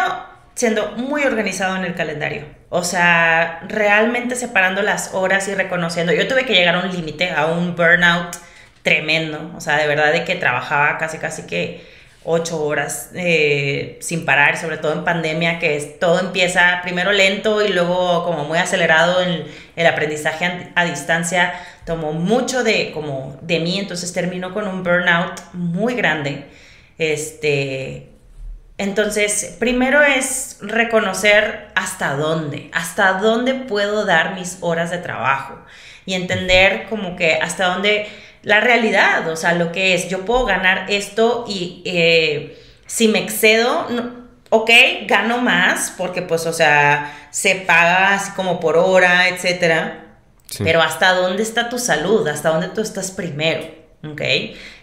[0.55, 2.45] siendo muy organizado en el calendario.
[2.69, 6.11] O sea, realmente separando las horas y reconociendo.
[6.11, 8.35] Yo tuve que llegar a un límite, a un burnout
[8.81, 9.51] tremendo.
[9.55, 11.85] O sea, de verdad de que trabajaba casi, casi que
[12.25, 17.69] ocho horas eh, sin parar, sobre todo en pandemia, que todo empieza primero lento y
[17.73, 19.45] luego como muy acelerado en
[19.75, 21.53] el aprendizaje a, distancia,
[21.85, 26.45] tomó mucho de, como de mí, entonces terminó con un burnout muy grande.
[26.97, 28.09] Este,
[28.77, 35.59] entonces, primero es reconocer hasta dónde, hasta dónde puedo dar mis horas de trabajo
[36.05, 38.07] y entender como que hasta dónde
[38.43, 43.19] la realidad, o sea, lo que es, yo puedo ganar esto y eh, si me
[43.19, 43.87] excedo,
[44.49, 44.69] ok,
[45.07, 49.99] gano más porque pues, o sea, se paga así como por hora, etcétera.
[50.59, 53.63] Pero hasta dónde está tu salud, hasta dónde tú estás primero,
[54.03, 54.21] ¿ok?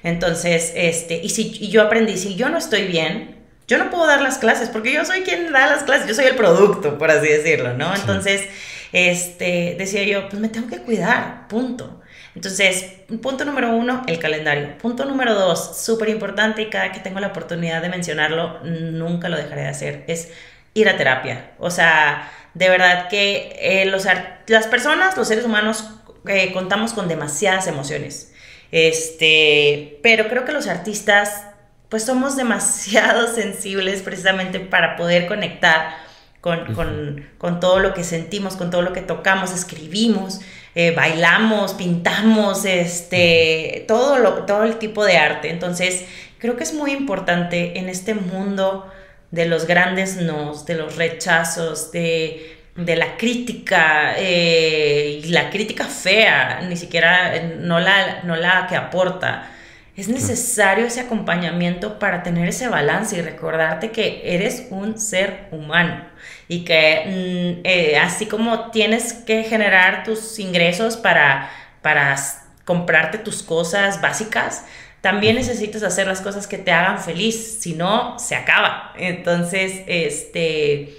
[0.03, 3.37] Entonces, este, y si y yo aprendí, si yo no estoy bien,
[3.69, 6.25] yo no puedo dar las clases porque yo soy quien da las clases, yo soy
[6.25, 7.95] el producto, por así decirlo, ¿no?
[7.95, 8.43] Entonces,
[8.91, 12.00] este, decía yo, pues me tengo que cuidar, punto.
[12.35, 12.85] Entonces,
[13.23, 14.79] punto número uno, el calendario.
[14.79, 19.37] Punto número dos, súper importante y cada que tengo la oportunidad de mencionarlo, nunca lo
[19.37, 20.31] dejaré de hacer, es
[20.75, 21.53] ir a terapia.
[21.59, 24.07] O sea, de verdad que eh, los,
[24.47, 25.91] las personas, los seres humanos,
[26.27, 28.33] eh, contamos con demasiadas emociones.
[28.73, 31.47] Este, pero creo que los artistas
[31.89, 35.97] pues somos demasiado sensibles precisamente para poder conectar
[36.41, 40.41] con, todo lo que sentimos, con todo lo que tocamos, escribimos,
[40.81, 45.51] eh, bailamos, pintamos, este, todo, lo, todo el tipo de arte.
[45.51, 46.07] Entonces,
[46.39, 48.91] creo que es muy importante en este mundo
[49.31, 56.63] de los grandes nos, de los rechazos, de, la crítica, eh, y la crítica fea,
[56.67, 59.51] ni siquiera no la, no la que aporta.
[59.97, 66.10] Es necesario ese acompañamiento para tener ese balance y recordarte que eres un ser humano
[66.51, 71.49] y que mm, eh, así como tienes que generar tus ingresos para,
[71.81, 72.17] para
[72.65, 74.65] comprarte tus cosas básicas,
[75.01, 78.93] también necesitas hacer las cosas que te hagan feliz, si no, se acaba.
[78.99, 80.99] Entonces, este,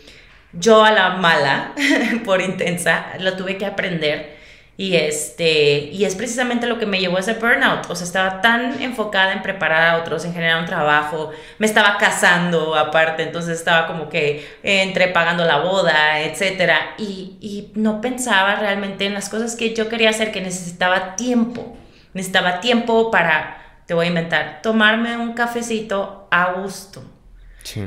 [0.54, 1.74] yo a la mala,
[2.24, 4.41] por intensa, lo tuve que aprender
[4.78, 7.90] y, este, y es precisamente lo que me llevó a ese burnout.
[7.90, 11.32] O sea, estaba tan enfocada en preparar a otros, en generar un trabajo.
[11.60, 16.72] Me estaba casando aparte, entonces estaba como que entre pagando la boda, etc.
[16.98, 21.78] Y, y no pensaba realmente en las cosas que yo quería hacer, que necesitaba tiempo.
[22.14, 27.04] Necesitaba tiempo para, te voy a inventar, tomarme un cafecito a gusto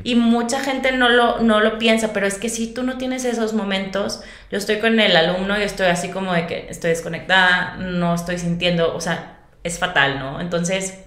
[0.02, 3.24] y mucha gente no lo, no lo piensa, pero es que si tú no tienes
[3.24, 7.76] esos momentos, yo estoy con el alumno y estoy así como de que estoy desconectada,
[7.76, 10.40] no estoy sintiendo, o sea, es fatal, ¿no?
[10.40, 10.98] Entonces,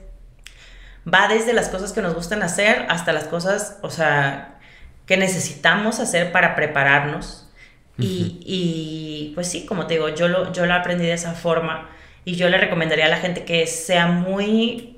[1.11, 4.59] va desde las cosas que nos gustan hacer hasta las cosas, o sea,
[5.05, 7.49] que necesitamos hacer para prepararnos.
[7.97, 11.89] y, y, pues sí, como te digo, yo lo, yo lo aprendí de esa forma
[12.25, 14.97] y yo le recomendaría a la gente que sea muy,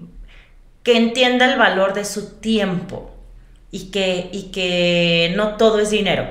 [0.84, 3.19] que entienda el valor de su tiempo
[3.72, 6.28] y que, y que no todo es dinero.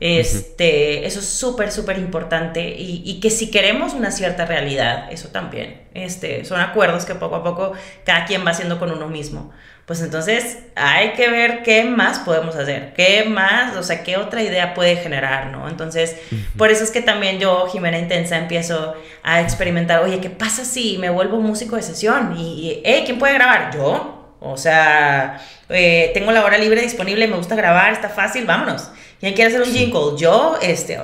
[0.00, 5.28] Este, Eso es súper, súper importante y, y, que si queremos una cierta realidad, eso
[5.30, 7.72] también, este, son acuerdos que poco a poco
[8.04, 9.52] cada quien va haciendo con uno mismo.
[9.86, 14.42] Pues entonces hay que ver qué más podemos hacer, qué más, o sea, qué otra
[14.42, 15.66] idea puede generar, ¿no?
[15.66, 16.14] Entonces,
[16.58, 20.98] por eso es que también yo, Jimena Intensa, empiezo a experimentar, oye, ¿qué pasa si
[20.98, 22.36] me vuelvo músico de sesión?
[22.36, 23.74] Y, hey, ¿quién puede grabar?
[23.74, 24.36] Yo.
[24.40, 25.40] O sea,
[25.70, 28.90] eh, tengo la hora libre disponible, me gusta grabar, está fácil, vámonos.
[29.20, 30.16] ¿Quién quiere hacer un jingle?
[30.16, 30.98] Yo, este,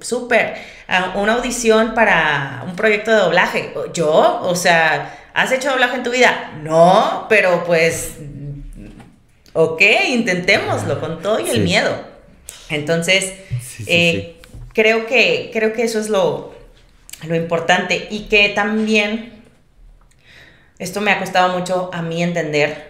[0.00, 0.54] súper.
[0.88, 3.74] Ah, una audición para un proyecto de doblaje.
[3.92, 6.52] Yo, o sea, ¿has hecho doblaje en tu vida?
[6.62, 8.16] No, pero pues,
[9.52, 11.94] ok, intentémoslo con todo y el miedo.
[12.70, 13.34] Entonces,
[13.86, 14.40] eh,
[14.72, 16.54] creo, que, creo que eso es lo,
[17.26, 19.42] lo importante y que también,
[20.78, 22.87] esto me ha costado mucho a mí entender,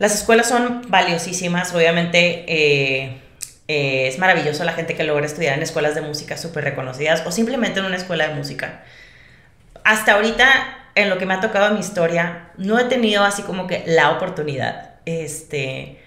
[0.00, 3.20] las escuelas son valiosísimas, obviamente eh,
[3.68, 7.30] eh, es maravilloso la gente que logra estudiar en escuelas de música súper reconocidas o
[7.30, 8.82] simplemente en una escuela de música.
[9.84, 10.48] Hasta ahorita,
[10.94, 13.84] en lo que me ha tocado en mi historia, no he tenido así como que
[13.86, 14.94] la oportunidad.
[15.04, 16.00] Este,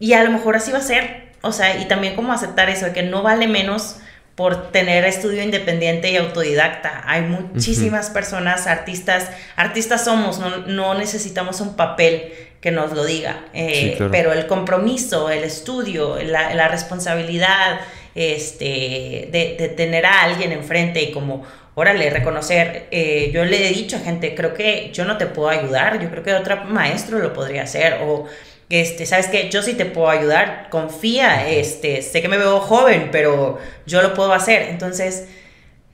[0.00, 1.30] y a lo mejor así va a ser.
[1.42, 3.98] O sea, y también como aceptar eso de que no vale menos
[4.40, 7.02] por tener estudio independiente y autodidacta.
[7.04, 12.32] Hay muchísimas personas, artistas, artistas somos, no, no necesitamos un papel
[12.62, 13.44] que nos lo diga.
[13.52, 17.82] Eh, pero el compromiso, el estudio, la, responsabilidad
[18.14, 23.96] este, de, tener a alguien enfrente y como, órale, reconocer, eh, yo le he dicho
[23.96, 27.34] a gente, creo que yo no te puedo ayudar, yo creo que otro maestro lo
[27.34, 28.24] podría hacer, o
[28.70, 33.08] este, sabes que yo sí te puedo ayudar, confía, este, sé que me veo joven,
[33.10, 34.62] pero yo lo puedo hacer.
[34.70, 35.26] Entonces,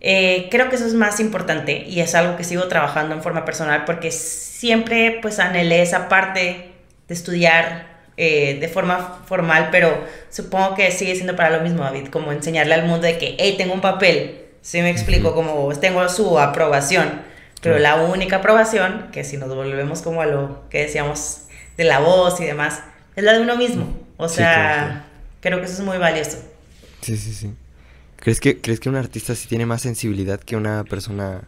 [0.01, 3.47] eh, creo que eso es más importante y es algo que sigo trabajando en forma
[3.47, 6.71] personal porque siempre pues anhelé esa parte
[7.09, 12.09] de estudiar eh, de forma formal, pero supongo que sigue siendo para lo mismo, David,
[12.09, 16.09] como enseñarle al mundo de que, hey, tengo un papel, si me explico, como tengo
[16.09, 17.23] su aprobación,
[17.63, 21.46] pero la única aprobación, que si nos volvemos como a lo que decíamos
[21.77, 22.83] de la voz y demás,
[23.15, 23.95] es la de uno mismo.
[24.17, 25.05] O sea,
[25.41, 26.39] creo que eso es muy valioso.
[27.03, 27.55] Sí, sí, sí.
[28.17, 31.43] ¿Crees que, ¿Crees que un artista sí tiene más sensibilidad que una persona,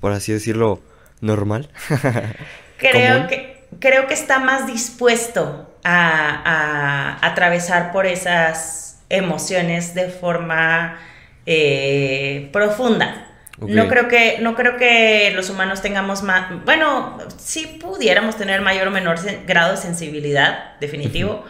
[0.00, 0.82] por así decirlo,
[1.20, 1.68] normal?
[2.78, 10.98] creo, que, creo que está más dispuesto a, atravesar por esas emociones de forma
[11.46, 13.31] eh, profunda.
[13.68, 18.88] No, creo que, no creo que los humanos tengamos más, bueno, sí pudiéramos tener mayor
[18.88, 21.44] o menor grado de sensibilidad, definitivo,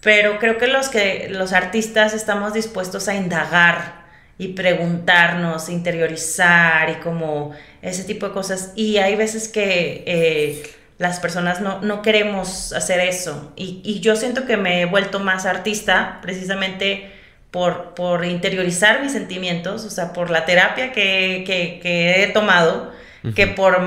[0.00, 3.98] pero creo que los, que los artistas estamos dispuestos a indagar
[4.38, 7.52] y preguntarnos, interiorizar y como
[7.82, 8.72] ese tipo de cosas.
[8.76, 10.62] Y hay veces que eh,
[10.98, 13.52] las personas no, queremos hacer eso.
[13.56, 17.12] Y, yo siento que me he vuelto más artista precisamente
[17.50, 22.92] por, por interiorizar mis sentimientos, o sea, por la terapia que, he tomado,
[23.34, 23.78] que por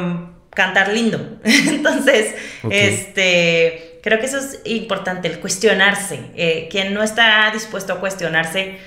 [0.49, 1.39] cantar lindo.
[1.43, 2.34] Entonces,
[2.70, 6.20] este, creo que eso es importante, el cuestionarse.
[6.36, 8.78] Eh, quien no está dispuesto a cuestionarse,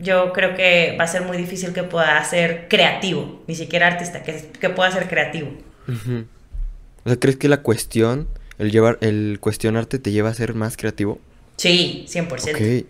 [0.00, 4.22] yo creo que va a ser muy difícil que pueda ser creativo, ni siquiera artista,
[4.22, 5.48] que, que pueda ser creativo.
[7.04, 10.76] O sea, ¿crees que la cuestión, el llevar, el cuestionarte te lleva a ser más
[10.76, 11.20] creativo?
[11.56, 12.54] Sí, 100%.
[12.54, 12.86] Ok.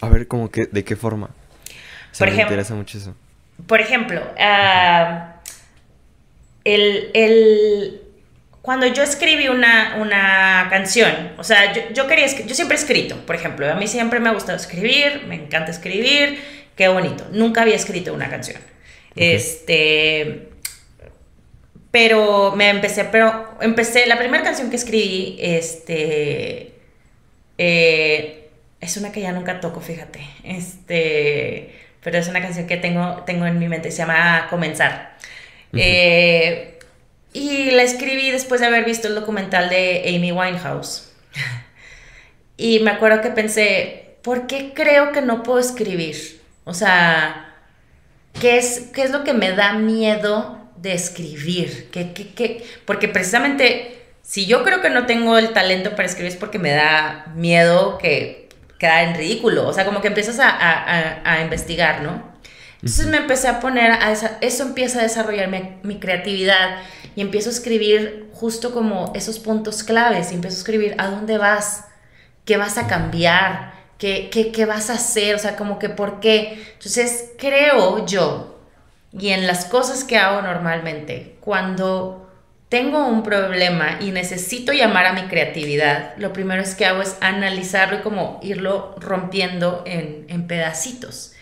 [0.00, 1.30] A ver, como que, ¿de qué forma?
[2.18, 3.14] por ejemplo, me interesa mucho eso.
[3.66, 5.36] Por ejemplo, ah,
[6.64, 8.00] el,
[8.62, 13.16] cuando yo escribí una, una canción, o sea, yo, yo, quería, yo siempre he escrito,
[13.26, 16.38] por ejemplo, a mí siempre me ha gustado escribir, me encanta escribir,
[16.76, 17.26] qué bonito.
[17.32, 18.60] Nunca había escrito una canción.
[19.16, 20.50] Este,
[21.90, 26.74] pero me empecé, pero empecé, la primera canción que escribí, este,
[27.56, 28.37] eh,
[28.80, 33.46] es una que ya nunca toco, fíjate, este, pero es una canción que tengo, tengo
[33.46, 35.16] en mi mente, se llama Comenzar.
[35.72, 36.78] Eh,
[37.32, 41.12] y la escribí después de haber visto el documental de Amy Winehouse.
[42.56, 46.40] y me acuerdo que pensé, ¿por qué creo que no puedo escribir?
[46.64, 47.54] O sea,
[48.40, 51.90] ¿qué es, qué es lo que me da miedo de escribir?
[51.90, 56.58] ¿Qué, Porque precisamente, si yo creo que no tengo el talento para escribir es porque
[56.58, 58.47] me da miedo que
[58.78, 59.66] queda en ridículo.
[59.68, 62.22] O sea, como que empiezas a, investigar, ¿no?
[62.76, 65.48] Entonces me empecé a poner a esa, eso empieza a desarrollar
[65.82, 66.78] mi, creatividad
[67.16, 71.38] y empiezo a escribir justo como esos puntos claves y empiezo a escribir a dónde
[71.38, 71.86] vas,
[72.44, 76.20] qué vas a cambiar, qué, qué, qué vas a hacer, o sea, como que por
[76.20, 76.64] qué.
[76.74, 78.60] Entonces creo yo
[79.12, 82.27] y en las cosas que hago normalmente, cuando
[82.68, 87.16] tengo un problema y necesito llamar a mi creatividad, lo primero es que hago es
[87.20, 91.32] analizarlo y como irlo rompiendo en, pedacitos.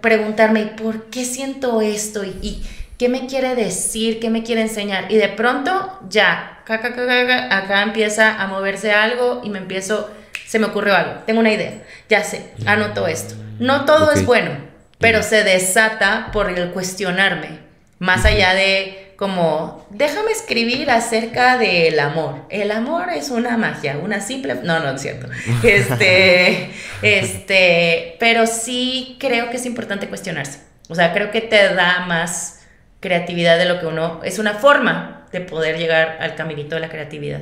[0.00, 2.24] preguntarme, ¿por qué siento esto?
[2.24, 2.62] ¿Y,
[2.98, 4.18] qué me quiere decir?
[4.18, 5.10] ¿Qué me quiere enseñar?
[5.10, 10.10] Y de pronto, ya, acá empieza a moverse algo y me empiezo,
[10.46, 13.34] se me ocurrió algo, tengo una idea, ya sé, anoto esto.
[13.58, 14.52] No todo es bueno,
[14.98, 17.58] pero se desata por el cuestionarme,
[17.98, 22.36] más allá de como, déjame escribir acerca del amor.
[22.50, 24.54] El amor es una magia, una simple...
[24.62, 25.26] No, no es cierto.
[25.64, 26.70] Este,
[27.02, 30.60] este, pero sí creo que es importante cuestionarse.
[30.88, 32.60] O sea, creo que te da más
[33.00, 34.20] creatividad de lo que uno...
[34.22, 37.40] Es una forma de poder llegar al caminito de la creatividad.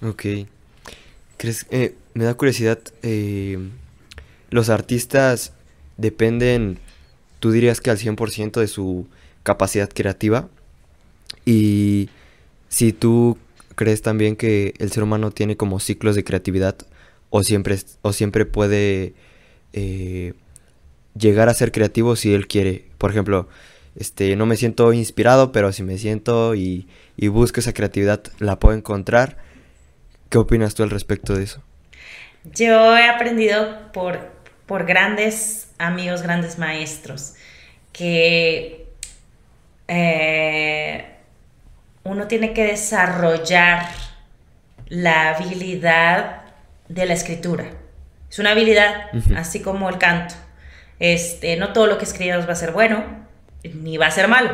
[0.00, 0.24] Ok.
[1.36, 1.66] ¿Crees?
[1.70, 2.78] Eh, me da curiosidad.
[3.02, 3.58] Eh,
[4.48, 5.52] los artistas
[5.98, 6.78] dependen,
[7.38, 9.06] tú dirías que al 100% de su
[9.42, 10.48] capacidad creativa.
[11.50, 12.08] Y
[12.68, 13.36] si tú
[13.74, 16.76] crees también que el ser humano tiene como ciclos de creatividad
[17.28, 19.14] o siempre, o siempre puede
[19.72, 20.34] eh,
[21.18, 22.84] llegar a ser creativo si él quiere.
[22.98, 23.48] Por ejemplo,
[23.96, 26.86] este, no me siento inspirado, pero si me siento y,
[27.18, 29.38] busco esa creatividad, la puedo encontrar.
[30.28, 31.64] ¿Qué opinas tú al respecto de eso?
[32.44, 34.20] Yo he aprendido por,
[34.66, 37.34] por grandes amigos, grandes maestros,
[37.92, 38.86] que
[39.88, 41.16] eh,
[42.10, 43.86] uno tiene que desarrollar
[44.88, 46.42] la habilidad
[46.88, 47.64] de la escritura.
[48.28, 49.06] Es una habilidad,
[49.36, 50.34] así como el canto.
[50.98, 53.04] Este, no todo lo que escribas va a ser bueno,
[53.64, 54.50] ni va a ser malo.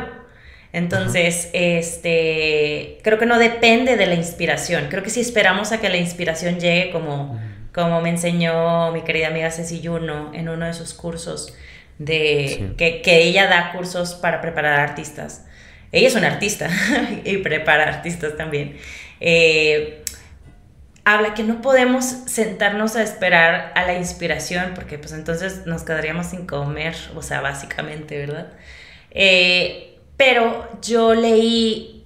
[0.73, 4.87] Entonces, este, creo que no depende de la inspiración.
[4.89, 7.39] Creo que si esperamos a que la inspiración llegue como
[7.77, 11.53] como me enseñó mi querida amiga Ceci Yuno en uno de sus cursos,
[11.99, 15.45] de que, ella da cursos para preparar artistas.
[15.91, 16.69] Ella es una artista
[17.23, 18.77] y prepara artistas también.
[19.19, 20.03] Eh,
[21.05, 26.27] habla que no podemos sentarnos a esperar a la inspiración, porque pues entonces nos quedaríamos
[26.27, 28.51] sin comer, o sea, básicamente, ¿verdad?
[29.11, 32.03] Eh, pero yo leí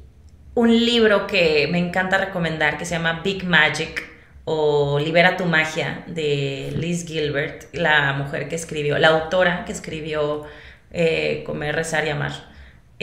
[0.54, 4.12] un libro que me encanta recomendar, que se llama Big Magic,
[4.46, 10.46] o Libera tu magia de Liz Gilbert, la mujer que escribió, la autora que escribió
[10.92, 12.51] eh, Comer, Rezar y Amar.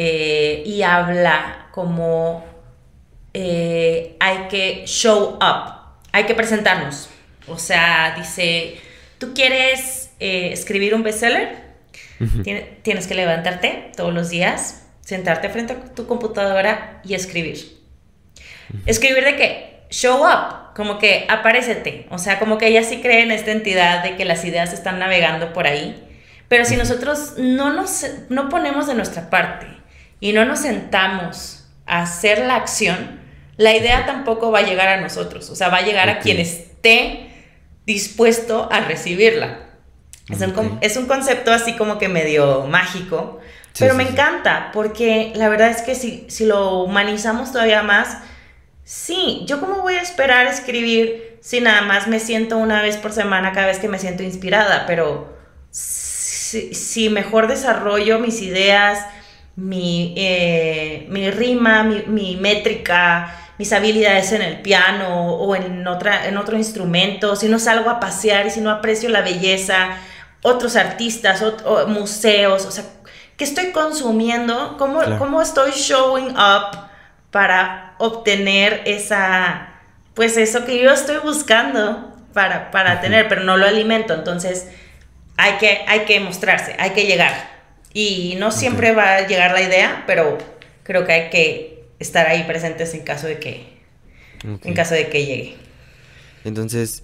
[0.00, 2.46] Eh, y habla como
[3.34, 5.72] eh, hay que show up,
[6.12, 7.10] hay que presentarnos.
[7.48, 8.76] O sea, dice,
[9.18, 11.64] ¿tú quieres escribir un bestseller?
[12.82, 17.58] Tienes que levantarte todos los días, sentarte frente a tu computadora y escribir.
[18.86, 19.80] ¿Escribir de qué?
[19.90, 22.06] Show up, como que aparécete.
[22.10, 25.00] O sea, como que ella sí cree en esta entidad de que las ideas están
[25.00, 26.04] navegando por ahí.
[26.46, 29.77] Pero si nosotros no nos no ponemos de nuestra parte
[30.20, 33.20] y no nos sentamos a hacer la acción,
[33.56, 35.50] la idea tampoco va a llegar a nosotros.
[35.50, 37.30] O sea, va a llegar a quien esté
[37.86, 39.60] dispuesto a recibirla.
[40.30, 43.40] Es, un, concepto así como que medio mágico,
[43.78, 48.18] pero me encanta porque la verdad es que si, si lo humanizamos todavía más,
[48.84, 53.12] sí, yo cómo voy a esperar escribir si nada más me siento una vez por
[53.12, 55.34] semana cada vez que me siento inspirada, pero
[55.70, 59.04] si, mejor desarrollo mis ideas,
[59.58, 66.28] mi, eh, mi rima, mi, mi métrica, mis habilidades en el piano o en, otra,
[66.28, 69.96] en otro instrumento, si no salgo a pasear y si no aprecio la belleza,
[70.42, 72.84] otros artistas, o, museos, o sea,
[73.36, 74.76] ¿qué estoy consumiendo?
[74.78, 76.78] ¿Cómo, ¿Cómo estoy showing up
[77.32, 79.70] para obtener esa,
[80.14, 84.14] pues eso que yo estoy buscando para, para tener, pero no lo alimento?
[84.14, 84.68] Entonces,
[85.36, 87.57] hay que, hay que mostrarse, hay que llegar.
[87.92, 90.38] Y no siempre va a llegar la idea, pero
[90.82, 93.66] creo que hay que estar ahí presentes en caso de que,
[94.42, 95.56] en caso de que llegue.
[96.44, 97.02] Entonces,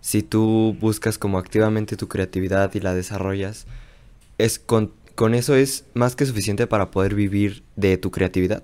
[0.00, 3.66] si tú buscas como activamente tu creatividad y la desarrollas,
[4.36, 4.92] es con,
[5.34, 8.62] eso es más que suficiente para poder vivir de tu creatividad.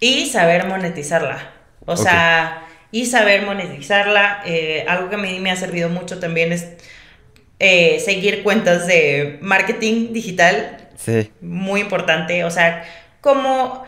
[0.00, 1.52] Y saber monetizarla.
[1.84, 4.42] O sea, y saber monetizarla.
[4.46, 6.66] Eh, algo que a mí me ha servido mucho también es
[7.58, 10.88] eh, seguir cuentas de marketing digital.
[10.96, 11.30] Sí.
[11.40, 12.44] Muy importante.
[12.44, 12.84] O sea,
[13.20, 13.84] como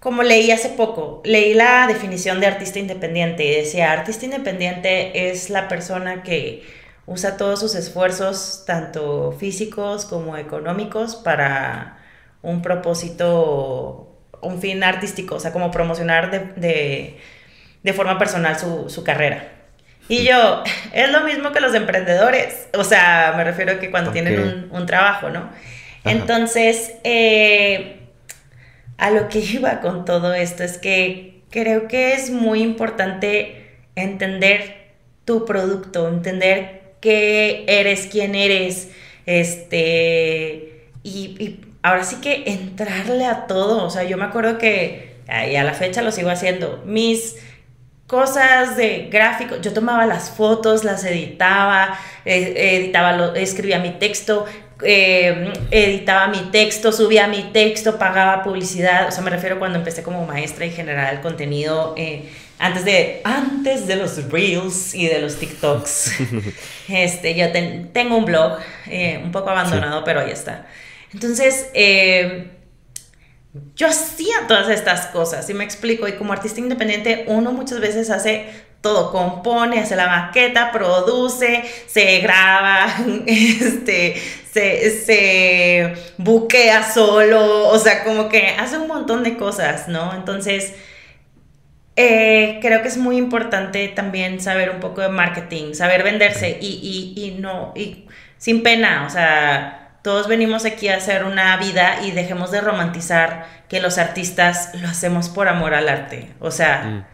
[0.00, 5.50] como leí hace poco, leí la definición de artista independiente y decía, artista independiente es
[5.50, 6.62] la persona que
[7.06, 11.98] usa todos sus esfuerzos, tanto físicos como económicos, para
[12.42, 17.18] un propósito, un fin artístico, o sea, como promocionar de,
[17.94, 19.57] forma personal su, carrera.
[20.08, 24.10] Y yo, es lo mismo que los emprendedores, o sea, me refiero a que cuando
[24.10, 25.50] tienen un, trabajo, ¿no?
[26.04, 28.00] Entonces, eh,
[28.96, 34.92] a lo que iba con todo esto es que creo que es muy importante entender
[35.24, 38.88] tu producto, entender qué eres, quién eres,
[39.26, 45.56] este, y, ahora sí que entrarle a todo, o sea, yo me acuerdo que, y
[45.56, 47.36] a la fecha lo sigo haciendo, mis
[48.08, 54.46] cosas de gráfico, yo tomaba las fotos, las editaba, eh, editaba, escribía mi texto,
[54.82, 60.02] eh, editaba mi texto, subía mi texto, pagaba publicidad, o sea, me refiero cuando empecé
[60.02, 65.20] como maestra y generar el contenido, eh, antes, de, antes de los reels y de
[65.20, 66.12] los TikToks.
[66.88, 67.52] este, yo
[67.92, 70.66] tengo un blog, eh, un poco abandonado, pero ahí está.
[71.12, 71.68] Entonces,
[73.74, 78.10] yo hacía todas estas cosas, y me explico, y como artista independiente, uno muchas veces
[78.10, 78.46] hace
[78.80, 82.86] todo, compone, hace la maqueta, produce, se graba,
[83.26, 84.16] este,
[84.52, 90.14] se, buquea solo, o sea, como que hace un montón de cosas, ¿no?
[90.14, 90.74] Entonces,
[91.96, 97.14] eh, creo que es muy importante también saber un poco de marketing, saber venderse y,
[97.16, 102.04] y, y no, y sin pena, o sea, todos venimos aquí a hacer una vida
[102.04, 107.06] y dejemos de romantizar que los artistas lo hacemos por amor al arte, o sea,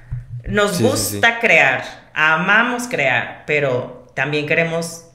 [0.47, 0.53] mm.
[0.53, 5.07] nos gusta crear, amamos crear, pero también queremos,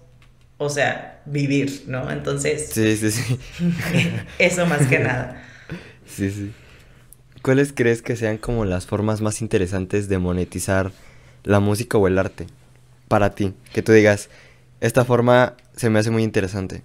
[0.58, 2.12] o sea, vivir, ¿no?
[2.12, 2.70] Entonces...
[2.72, 3.40] Sí, sí, sí.
[4.40, 5.44] eso más que nada.
[6.06, 6.52] Sí, sí.
[7.44, 10.92] ¿Cuáles crees que sean como las formas más interesantes de monetizar
[11.44, 12.48] la música o el arte?
[13.08, 14.30] Para ti, que tú digas,
[14.82, 16.82] esta forma se me hace muy interesante.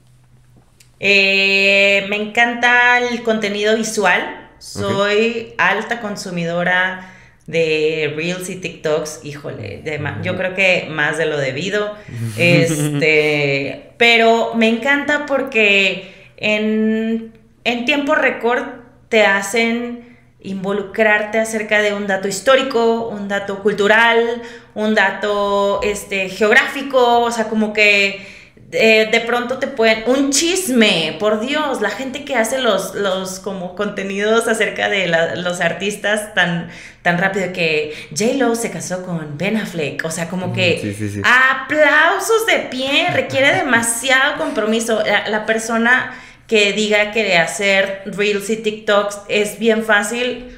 [1.07, 4.49] Eh, me encanta el contenido visual.
[4.59, 7.13] Soy alta consumidora
[7.47, 9.83] de Reels y TikToks, híjole,
[10.23, 11.95] yo creo que más de lo debido.
[12.39, 17.35] Este, pero me encanta porque en,
[17.65, 18.65] en tiempo récord
[19.11, 24.43] te hacen involucrarte acerca de un dato histórico, un dato cultural,
[24.75, 28.34] un dato este, geográfico, o sea, como que
[28.77, 33.39] eh, de pronto te pueden, un chisme, por Dios, la gente que hace los, los
[33.39, 35.07] como contenidos acerca de
[35.37, 36.69] los artistas tan,
[37.03, 42.59] tan rápido que J-Lo se casó con Ben Affleck, o sea, como que aplausos de
[42.71, 45.03] pie, requiere demasiado compromiso.
[45.29, 46.13] La, persona
[46.49, 50.57] que diga que hacer Reels y TikToks es bien fácil,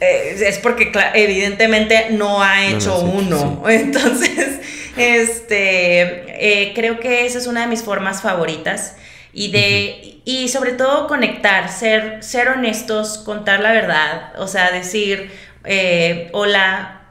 [0.00, 3.62] eh, es porque evidentemente no ha hecho uno.
[3.68, 4.60] Entonces,
[4.96, 8.96] este, eh, creo que esa es una de mis formas favoritas.
[9.32, 15.32] Y, de, y sobre todo conectar, ser, ser honestos, contar la verdad, o sea, decir,
[15.64, 17.02] eh, hola,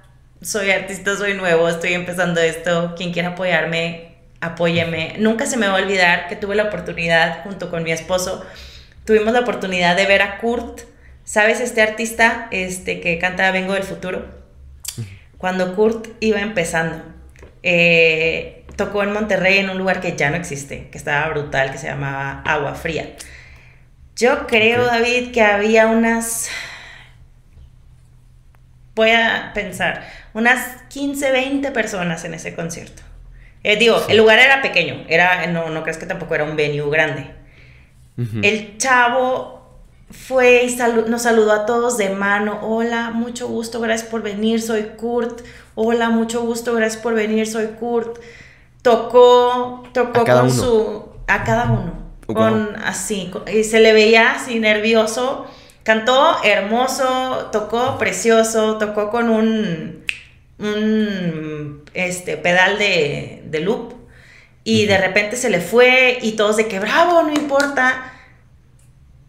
[0.41, 5.15] soy artista, soy nuevo, estoy empezando esto, quien quiera apoyarme, apóyeme.
[5.19, 8.45] Nunca se me va a olvidar que tuve la oportunidad, junto con mi esposo,
[9.05, 10.81] tuvimos la oportunidad de ver a Kurt,
[11.25, 11.59] ¿sabes?
[11.59, 14.25] Este artista este, que canta Vengo del Futuro.
[15.37, 17.03] Cuando Kurt iba empezando,
[17.63, 21.77] eh, tocó en Monterrey en un lugar que ya no existe, que estaba brutal, que
[21.77, 23.15] se llamaba Agua Fría.
[24.15, 26.49] Yo creo, David, que había unas,
[28.95, 33.01] voy a pensar, unas 15, 20 personas en ese concierto.
[33.63, 36.89] Eh, digo, el lugar era pequeño, era, no, no crees que tampoco era un venue
[36.91, 37.31] grande.
[38.43, 39.62] El chavo
[40.13, 40.75] fue y
[41.09, 42.59] nos saludó a todos de mano.
[42.61, 45.41] Hola, mucho gusto, gracias por venir, soy Kurt.
[45.75, 48.19] Hola, mucho gusto, gracias por venir, soy Kurt.
[48.81, 51.05] Tocó, tocó con su...
[51.27, 52.03] A cada uno.
[52.27, 55.45] Con así, y se le veía así nervioso.
[55.83, 60.03] Cantó hermoso, tocó precioso, tocó con un,
[60.59, 63.93] un este, pedal de, de loop.
[64.63, 68.12] Y de repente se le fue y todos de que bravo, no importa.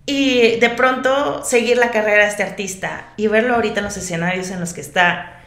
[0.06, 4.50] Y de pronto seguir la carrera de este artista y verlo ahorita en los escenarios
[4.50, 5.40] en los que está,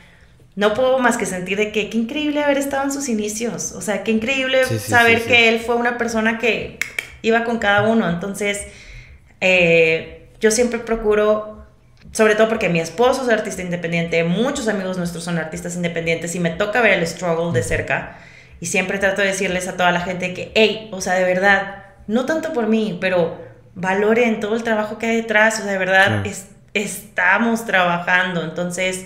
[0.56, 3.74] no puedo más que sentir de que qué increíble haber estado en sus inicios.
[3.74, 6.80] O sea, qué increíble saber que él fue una persona que
[7.22, 8.10] iba con cada uno.
[8.10, 8.66] Entonces,
[9.42, 11.64] eh, yo siempre procuro,
[12.12, 16.40] sobre todo porque mi esposo es artista independiente, muchos amigos nuestros son artistas independientes y
[16.40, 18.18] me toca ver el struggle de cerca.
[18.60, 21.84] Y siempre trato de decirles a toda la gente que, hey, o sea, de verdad,
[22.08, 23.47] no tanto por mí, pero
[23.78, 26.26] valoren todo el trabajo que hay detrás, o sea, de verdad
[26.74, 29.06] estamos trabajando, entonces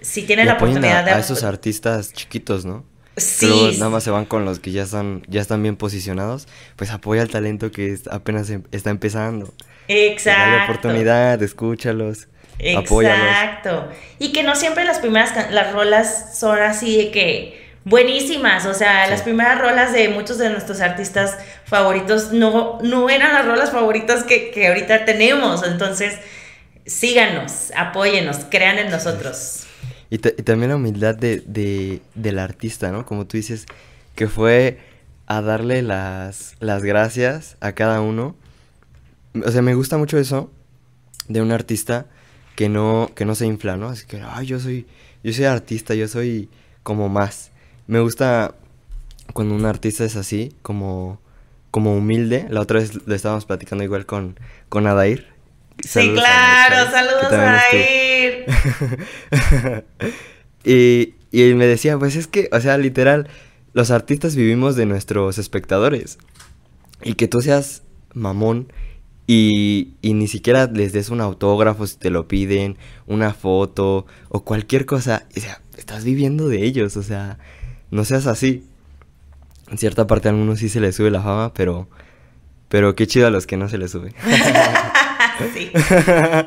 [0.00, 1.10] si tienen la oportunidad de...
[1.10, 2.84] A esos artistas chiquitos, ¿no?
[3.16, 3.76] Sí.
[3.78, 6.46] nada más se van con los que ya están, ya están bien posicionados,
[6.76, 9.52] pues apoya al talento que apenas em, está empezando.
[9.88, 10.50] Exacto.
[10.50, 12.28] Dale oportunidad, escúchalos.
[12.58, 13.88] Exacto.
[14.18, 18.66] Y que no siempre las primeras, las rolas son así de que buenísimas.
[18.66, 23.46] O sea, las primeras rolas de muchos de nuestros artistas favoritos no, no eran las
[23.46, 25.66] rolas favoritas que, que ahorita tenemos.
[25.66, 26.14] Entonces,
[26.86, 29.66] síganos, apóyenos, crean en nosotros.
[30.08, 33.04] Y, también la humildad de, de, del artista, ¿no?
[33.04, 33.66] Como tú dices,
[34.14, 34.78] que fue
[35.26, 38.36] a darle las, las gracias a cada uno.
[39.44, 40.50] O sea, me gusta mucho eso
[41.28, 42.06] de un artista
[42.54, 43.88] que no, que no se infla, ¿no?
[43.88, 44.86] Así que, ay, yo soy,
[45.22, 46.48] yo soy artista, yo soy
[46.82, 47.50] como más
[47.86, 48.54] me gusta
[49.32, 51.20] cuando un artista es así, como,
[51.70, 52.46] como humilde.
[52.50, 54.38] La otra vez lo estábamos platicando igual con,
[54.68, 55.28] con Adair.
[55.80, 58.46] sí, claro, saludos a Adair.
[60.64, 63.28] y, y me decía, pues es que, o sea, literal,
[63.72, 66.18] los artistas vivimos de nuestros espectadores.
[67.02, 67.82] Y que tú seas
[68.14, 68.72] mamón
[69.26, 74.44] y, y, ni siquiera les des un autógrafo si te lo piden, una foto o
[74.44, 75.26] cualquier cosa.
[75.36, 77.38] O sea, estás viviendo de ellos, o sea,
[77.90, 78.64] no seas así.
[79.70, 81.88] En cierta parte a algunos sí se les sube la fama, pero
[82.68, 84.12] pero qué chido a los que no se les sube.
[85.54, 85.70] sí.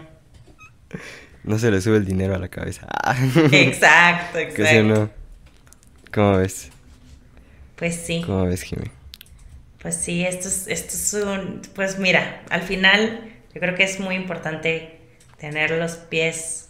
[1.44, 2.88] no se les sube el dinero a la cabeza.
[3.52, 4.84] exacto, exacto.
[4.84, 5.10] no?
[6.14, 6.70] ¿Cómo ves?
[7.76, 8.22] Pues sí.
[8.26, 8.92] ¿Cómo ves, Jimmy?
[9.82, 11.62] Pues sí, esto es, esto es un...
[11.74, 15.00] Pues mira, al final yo creo que es muy importante
[15.38, 16.68] tener los pies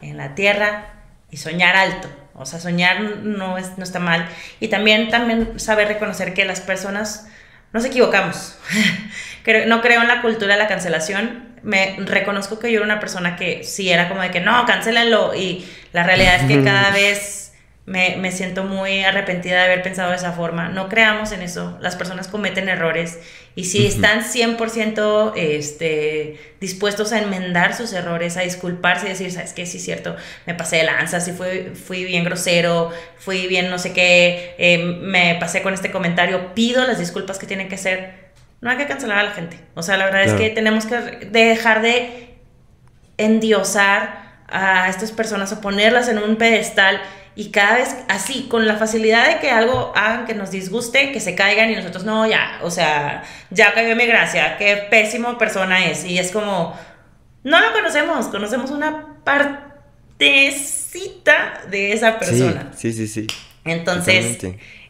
[0.00, 1.01] en la tierra
[1.32, 2.08] y soñar alto.
[2.34, 4.28] O sea, soñar no, es, no está mal.
[4.60, 7.26] Y también, también saber reconocer que las personas
[7.72, 8.56] nos equivocamos.
[9.66, 11.50] no creo en la cultura de la cancelación.
[11.62, 15.34] Me reconozco que yo era una persona que sí era como de que no, cancelenlo.
[15.34, 17.41] Y la realidad es que cada vez
[17.84, 20.68] me, me, siento muy arrepentida de haber pensado de esa forma.
[20.68, 21.76] No creamos en eso.
[21.80, 23.18] Las personas cometen errores
[23.54, 29.52] y si están 100% este, dispuestos a enmendar sus errores, a disculparse y decir, ¿sabes
[29.52, 29.66] qué?
[29.66, 30.16] Sí, es cierto,
[30.46, 34.78] me pasé de lanza, sí fui, fui bien grosero, fui bien no sé qué, eh,
[34.78, 38.32] me pasé con este comentario, pido las disculpas que tienen que ser.
[38.62, 39.58] No hay que cancelar a la gente.
[39.74, 40.96] O sea, la verdad es que tenemos que
[41.30, 42.36] dejar de
[43.18, 47.02] endiosar a estas personas o ponerlas en un pedestal
[47.34, 51.20] y cada vez así, con la facilidad de que algo hagan que nos disguste, que
[51.20, 55.86] se caigan y nosotros, no, ya, o sea, ya cayó mi gracia, qué pésimo persona
[55.86, 56.04] es.
[56.04, 56.78] Y es como,
[57.42, 60.42] no lo conocemos, conocemos una partecita
[61.70, 62.70] de esa persona.
[62.76, 63.26] Sí, sí, sí.
[63.64, 64.38] Entonces,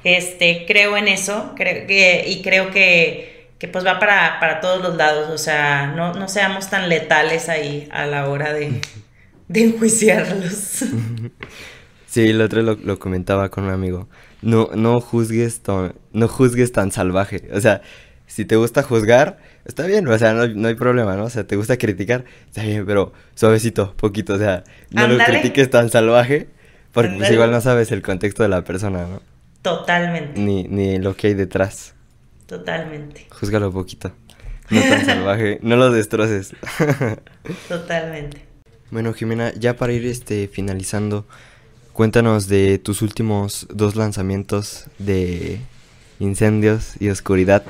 [0.03, 4.82] este, creo en eso creo que, y creo que, que pues va para, para, todos
[4.82, 8.80] los lados, o sea, no, no seamos tan letales ahí a la hora de,
[9.47, 10.86] de enjuiciarlos.
[12.12, 14.06] Sí, el otro lo, lo, comentaba con un amigo.
[14.42, 17.48] No, no juzgues tan, no juzgues tan salvaje.
[17.54, 17.80] O sea,
[18.26, 21.24] si te gusta juzgar, está bien, o sea, no, no, hay problema, ¿no?
[21.24, 25.70] O sea, te gusta criticar, está bien, pero suavecito, poquito, o sea, no lo critiques
[25.70, 26.48] tan salvaje,
[26.92, 29.22] porque pues igual no sabes el contexto de la persona, ¿no?
[29.62, 30.38] Totalmente.
[30.38, 31.94] Ni, ni lo que hay detrás.
[32.44, 33.26] Totalmente.
[33.30, 34.12] Júzgalo poquito.
[34.68, 36.54] No tan salvaje, no lo destroces.
[37.68, 38.44] Totalmente.
[38.90, 41.24] Bueno, Jimena, ya para ir este finalizando,
[41.93, 45.61] Cuéntanos de tus últimos dos lanzamientos de
[46.20, 47.64] Incendios y Oscuridad.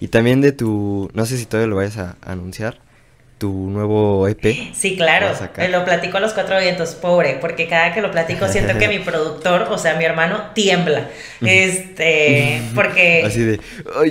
[0.00, 2.80] Y también de tu, no sé si todavía lo vayas a anunciar,
[3.40, 4.70] tu nuevo EP.
[4.74, 5.28] Sí, claro,
[5.70, 8.98] lo platico a los cuatro vientos, pobre, porque cada que lo platico siento que mi
[8.98, 11.08] productor, o sea, mi hermano, tiembla.
[11.40, 13.22] Este, porque...
[13.24, 13.60] Así de,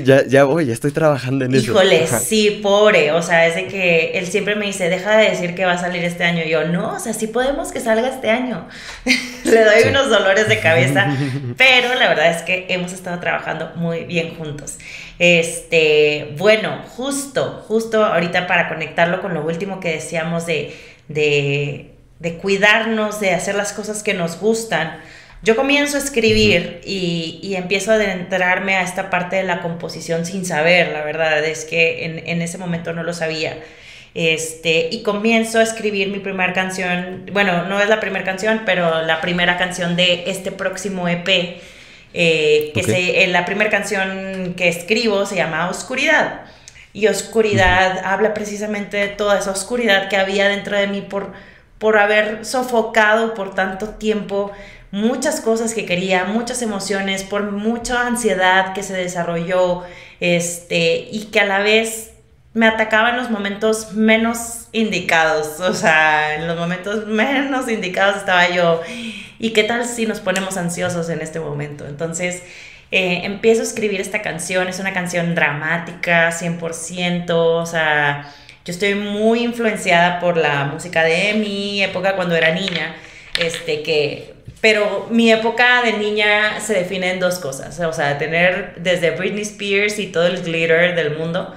[0.03, 1.71] ya, ya voy, ya estoy trabajando en eso.
[1.71, 5.53] Híjole, sí, pobre, o sea, es de que él siempre me dice, deja de decir
[5.53, 6.41] que va a salir este año.
[6.43, 8.67] Y yo, no, o sea, sí podemos que salga este año.
[9.43, 11.15] Le doy unos dolores de cabeza,
[11.55, 14.79] pero la verdad es que hemos estado trabajando muy bien juntos.
[15.19, 20.73] Este, bueno, justo, justo ahorita para conectarlo con lo último que decíamos de,
[21.09, 25.01] de, de cuidarnos, de hacer las cosas que nos gustan.
[25.43, 30.25] Yo comienzo a escribir y, y, empiezo a adentrarme a esta parte de la composición
[30.25, 33.57] sin saber, la verdad es que en, en, ese momento no lo sabía.
[34.15, 39.01] Este, y comienzo a escribir mi primera canción, bueno, no es la primera canción, pero
[39.03, 41.61] la primera canción de este próximo EP
[42.13, 46.41] eh, que se, la primera canción que escribo se llama Oscuridad.
[46.91, 51.33] Y Oscuridad habla precisamente de toda esa oscuridad que había dentro de mí por,
[51.77, 54.51] por haber sofocado por tanto tiempo
[54.91, 59.83] muchas cosas que quería, muchas emociones, por mucha ansiedad que se desarrolló,
[60.19, 62.08] este, y que a la vez
[62.53, 68.49] me atacaba en los momentos menos indicados, o sea, en los momentos menos indicados estaba
[68.49, 68.81] yo,
[69.37, 71.87] ¿y qué tal si nos ponemos ansiosos en este momento?
[71.87, 72.43] Entonces,
[72.91, 78.33] eh, empiezo a escribir esta canción, es una canción dramática, 100%, o sea,
[78.65, 82.95] yo estoy muy influenciada por la música de mi época cuando era niña,
[83.39, 88.73] este, que pero mi época de niña se define en dos cosas, o sea, tener
[88.77, 91.55] desde Britney Spears y todo el glitter del mundo,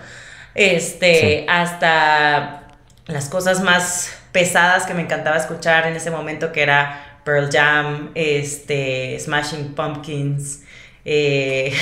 [0.55, 2.64] este, hasta
[3.07, 8.11] las cosas más pesadas que me encantaba escuchar en ese momento, que era Pearl Jam,
[8.14, 10.62] este, Smashing Pumpkins,
[11.05, 11.72] eh,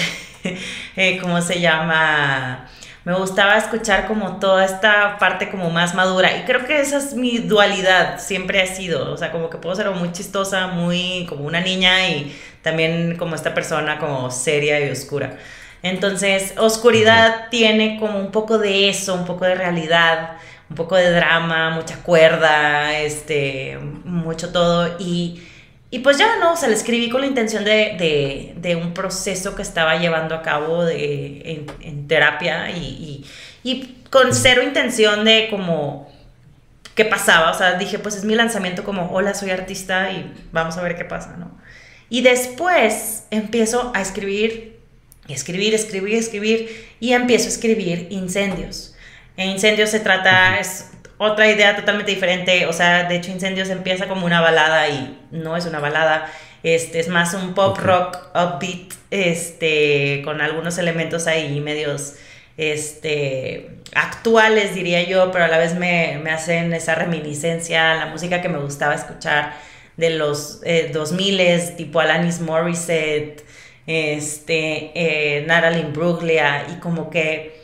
[0.96, 2.68] eh, ¿cómo se llama?
[3.04, 7.14] Me gustaba escuchar como toda esta parte como más madura y creo que esa es
[7.14, 11.44] mi dualidad, siempre ha sido, o sea, como que puedo ser muy chistosa, muy como
[11.44, 15.38] una niña y también como esta persona como seria y oscura.
[15.82, 20.36] Entonces, Oscuridad tiene como un poco de eso, un poco de realidad,
[20.68, 24.96] un poco de drama, mucha cuerda, este, mucho todo.
[24.98, 25.42] Y,
[25.90, 26.52] y pues ya, ¿no?
[26.52, 30.34] O sea, le escribí con la intención de, de, de un proceso que estaba llevando
[30.34, 33.24] a cabo de, en, en terapia y,
[33.64, 36.10] y, y, con cero intención de como
[36.94, 37.50] qué pasaba.
[37.50, 40.96] O sea, dije, pues es mi lanzamiento como, hola, soy artista y vamos a ver
[40.96, 41.58] qué pasa, ¿no?
[42.10, 44.69] Y después empiezo a escribir
[45.28, 48.94] escribir, escribir, escribir y empiezo a escribir incendios.
[49.36, 54.08] En incendios se trata, es otra idea totalmente diferente, o sea, de hecho incendios empieza
[54.08, 58.92] como una balada y no es una balada, este es más un pop rock upbeat,
[59.10, 62.14] este, con algunos elementos ahí medios,
[62.56, 68.06] este, actuales diría yo, pero a la vez me, me hacen esa reminiscencia a la
[68.06, 69.54] música que me gustaba escuchar
[69.96, 73.44] de los eh, 2000 tipo Alanis Morissette,
[73.90, 77.60] este, eh, Natalie Bruglia, y como que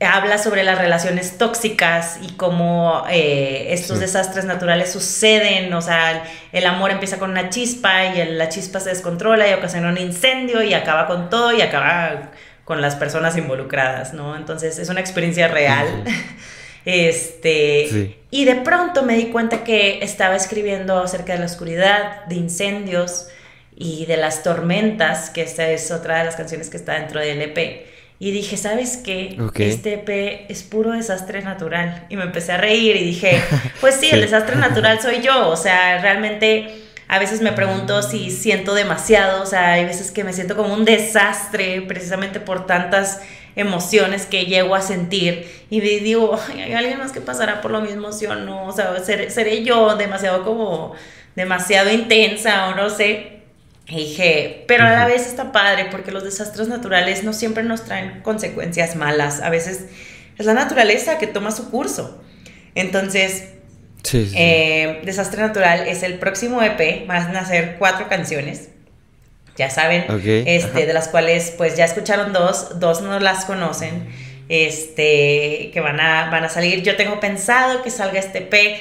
[0.00, 6.22] habla sobre las relaciones tóxicas y cómo eh, estos desastres naturales suceden, o sea,
[6.52, 10.62] el, amor empieza con una chispa y la chispa se descontrola y ocasiona un incendio
[10.62, 12.30] y acaba con todo y acaba
[12.64, 14.36] con las personas involucradas, ¿no?
[14.36, 16.04] Entonces es una experiencia real.
[16.84, 22.36] Este, y de pronto me di cuenta que estaba escribiendo acerca de la oscuridad, de
[22.36, 23.28] incendios,
[23.80, 27.40] y de las tormentas, que esta es otra de las canciones que está dentro del
[27.40, 27.86] EP.
[28.18, 29.38] Y dije, ¿sabes qué?
[29.56, 32.04] Este EP es puro desastre natural.
[32.08, 33.40] Y me empecé a reír y dije,
[33.80, 35.48] pues sí, el desastre natural soy yo.
[35.48, 40.24] O sea, realmente A veces me pregunto si siento demasiado, o sea, hay veces que
[40.24, 43.22] me siento como un desastre precisamente por tantas
[43.56, 48.12] emociones que llego a sentir y digo, hay alguien más que pasará por lo mismo,
[48.12, 50.94] sí o no, o sea, seré, seré yo demasiado como,
[51.34, 53.37] demasiado intensa o no sé.
[53.88, 57.84] Y dije, pero a la vez está padre porque los desastres naturales no siempre nos
[57.84, 59.86] traen consecuencias malas, a veces
[60.36, 62.22] es la naturaleza que toma su curso.
[62.74, 63.48] Entonces,
[64.12, 68.68] eh, Desastre Natural es el próximo EP, van a nacer cuatro canciones
[69.58, 70.04] ya saben,
[70.46, 74.06] este, de las cuales pues ya escucharon dos, dos no las conocen,
[74.48, 76.84] este, que van a, van a salir.
[76.84, 78.80] Yo tengo pensado que salga este P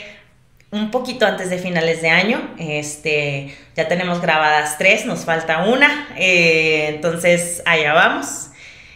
[0.72, 2.55] un poquito antes de finales de año.
[2.59, 8.49] Este, ya tenemos grabadas tres, nos falta una, eh, entonces allá vamos.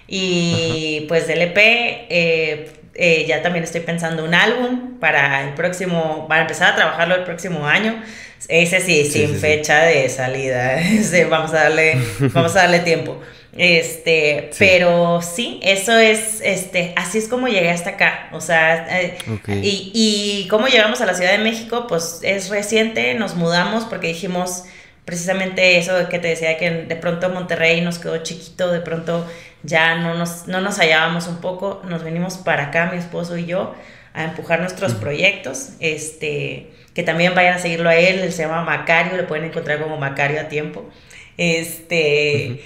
[0.08, 6.28] Y pues del EP eh, eh, ya también estoy pensando un álbum para el próximo,
[6.28, 8.02] para empezar a trabajarlo el próximo año.
[8.48, 10.80] Ese sí, sin fecha de salida.
[11.30, 13.22] vamos a darle, vamos a darle tiempo.
[13.58, 18.30] Este, pero sí, eso es, este, así es como llegué hasta acá.
[18.32, 23.14] O sea, eh, y, y cómo llegamos a la Ciudad de México, pues es reciente,
[23.16, 24.64] nos mudamos porque dijimos
[25.06, 29.28] precisamente eso que te decía que de pronto Monterrey nos quedó chiquito, de pronto
[29.64, 33.46] ya no nos, no nos hallábamos un poco, nos venimos para acá, mi esposo y
[33.46, 33.76] yo,
[34.14, 38.64] a empujar nuestros proyectos, este, que también vayan a seguirlo a él, él se llama
[38.64, 40.90] Macario, lo pueden encontrar como Macario a tiempo,
[41.38, 42.62] este,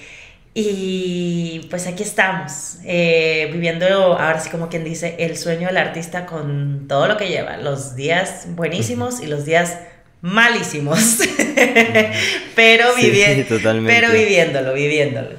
[0.57, 6.25] y pues aquí estamos, eh, viviendo ahora sí como quien dice, el sueño del artista
[6.25, 9.77] con todo lo que lleva, los días buenísimos y los días
[10.21, 11.19] malísimos,
[12.55, 13.45] pero, viviendo,
[13.85, 15.31] pero viviéndolo, viviéndolo.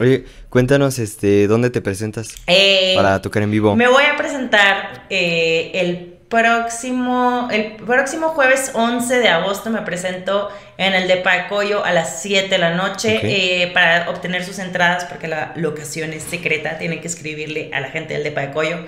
[0.00, 3.76] Oye, cuéntanos, este, ¿dónde te presentas eh, para tocar en vivo?
[3.76, 10.50] Me voy a presentar eh, el próximo, el próximo jueves 11 de agosto me presento
[10.78, 15.04] en el de Pacoyo a las 7 de la noche eh, para obtener sus entradas
[15.04, 18.78] porque la locación es secreta, tienen que escribirle a la gente del de Pacoyo.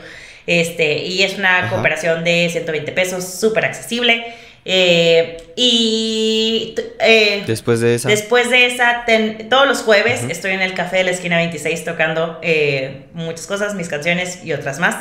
[0.47, 4.35] Este, y es una cooperación de 120 pesos, súper accesible.
[4.69, 9.05] Eh, y eh, después de esa, después de esa
[9.49, 13.77] todos los jueves estoy en el Café de la Esquina 26 tocando eh, muchas cosas,
[13.77, 14.97] mis canciones y otras más.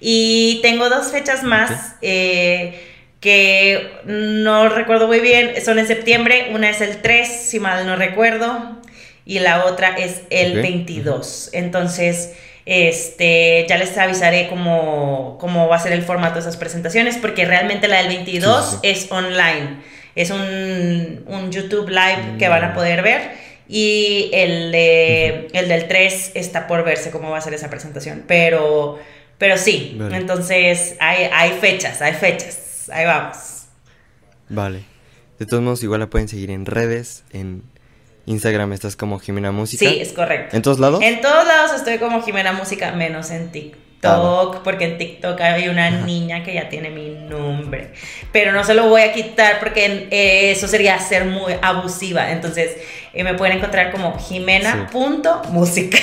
[0.00, 6.80] Y tengo dos fechas más que no recuerdo muy bien, son en septiembre, una es
[6.80, 8.80] el 3, si mal no recuerdo,
[9.26, 11.50] y la otra es el 22.
[11.52, 12.32] Entonces...
[12.66, 17.44] Este, ya les avisaré cómo, cómo va a ser el formato de esas presentaciones, porque
[17.44, 19.78] realmente la del 22 es online.
[20.14, 23.32] Es un, un, YouTube Live que van a poder ver.
[23.68, 28.24] Y el, de, el del 3 está por verse cómo va a ser esa presentación.
[28.26, 28.98] Pero,
[29.40, 32.90] pero sí, entonces hay, hay fechas, hay fechas.
[32.92, 33.64] Ahí vamos.
[34.50, 34.82] Vale.
[35.38, 37.62] De todos modos, igual la pueden seguir en redes, en
[38.26, 39.88] Instagram estás como Jimena Música.
[39.88, 40.54] Sí, es correcto.
[40.54, 41.02] ¿En todos lados?
[41.02, 45.90] En todos lados estoy como Jimena Música, menos en TikTok, porque en TikTok hay una
[45.90, 47.94] niña que ya tiene mi nombre.
[48.32, 52.30] Pero no se lo voy a quitar porque eh, eso sería ser muy abusiva.
[52.30, 52.76] Entonces
[53.14, 55.96] eh, me pueden encontrar como jimena.música.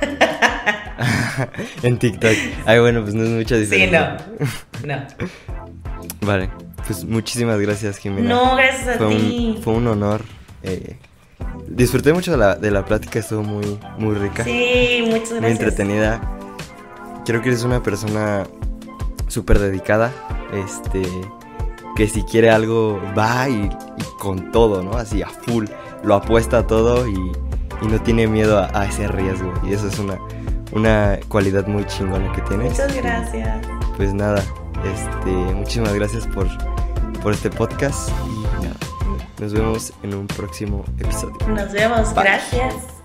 [1.82, 2.32] en TikTok.
[2.66, 4.18] Ay, bueno, pues no es mucha diferencia.
[4.18, 4.46] Sí,
[4.84, 4.96] no.
[4.96, 5.06] No.
[6.26, 6.50] Vale,
[6.86, 8.28] pues muchísimas gracias, Jimena.
[8.28, 9.58] No, gracias a ti.
[9.62, 10.22] fue un honor.
[10.62, 10.96] Eh,
[11.68, 14.44] disfruté mucho de la, de la plática, estuvo muy, muy rica.
[14.44, 15.40] Sí, muchas gracias.
[15.40, 16.20] Muy entretenida.
[17.24, 18.46] Creo que eres una persona
[19.28, 20.12] súper dedicada,
[20.52, 21.02] este,
[21.94, 23.68] que si quiere algo va y,
[24.18, 24.92] con todo, ¿no?
[24.92, 25.66] Así a full,
[26.02, 27.32] lo apuesta a todo y,
[27.82, 29.52] no tiene miedo a, ese riesgo.
[29.64, 30.18] Y eso es una,
[30.72, 32.72] una cualidad muy chingona que tienes.
[32.72, 33.66] Muchas gracias.
[33.96, 34.42] Pues nada,
[34.84, 36.46] este, muchísimas gracias por,
[37.22, 38.10] por este podcast
[39.40, 41.36] nos vemos en un próximo episodio.
[41.48, 42.97] Nos vemos, gracias.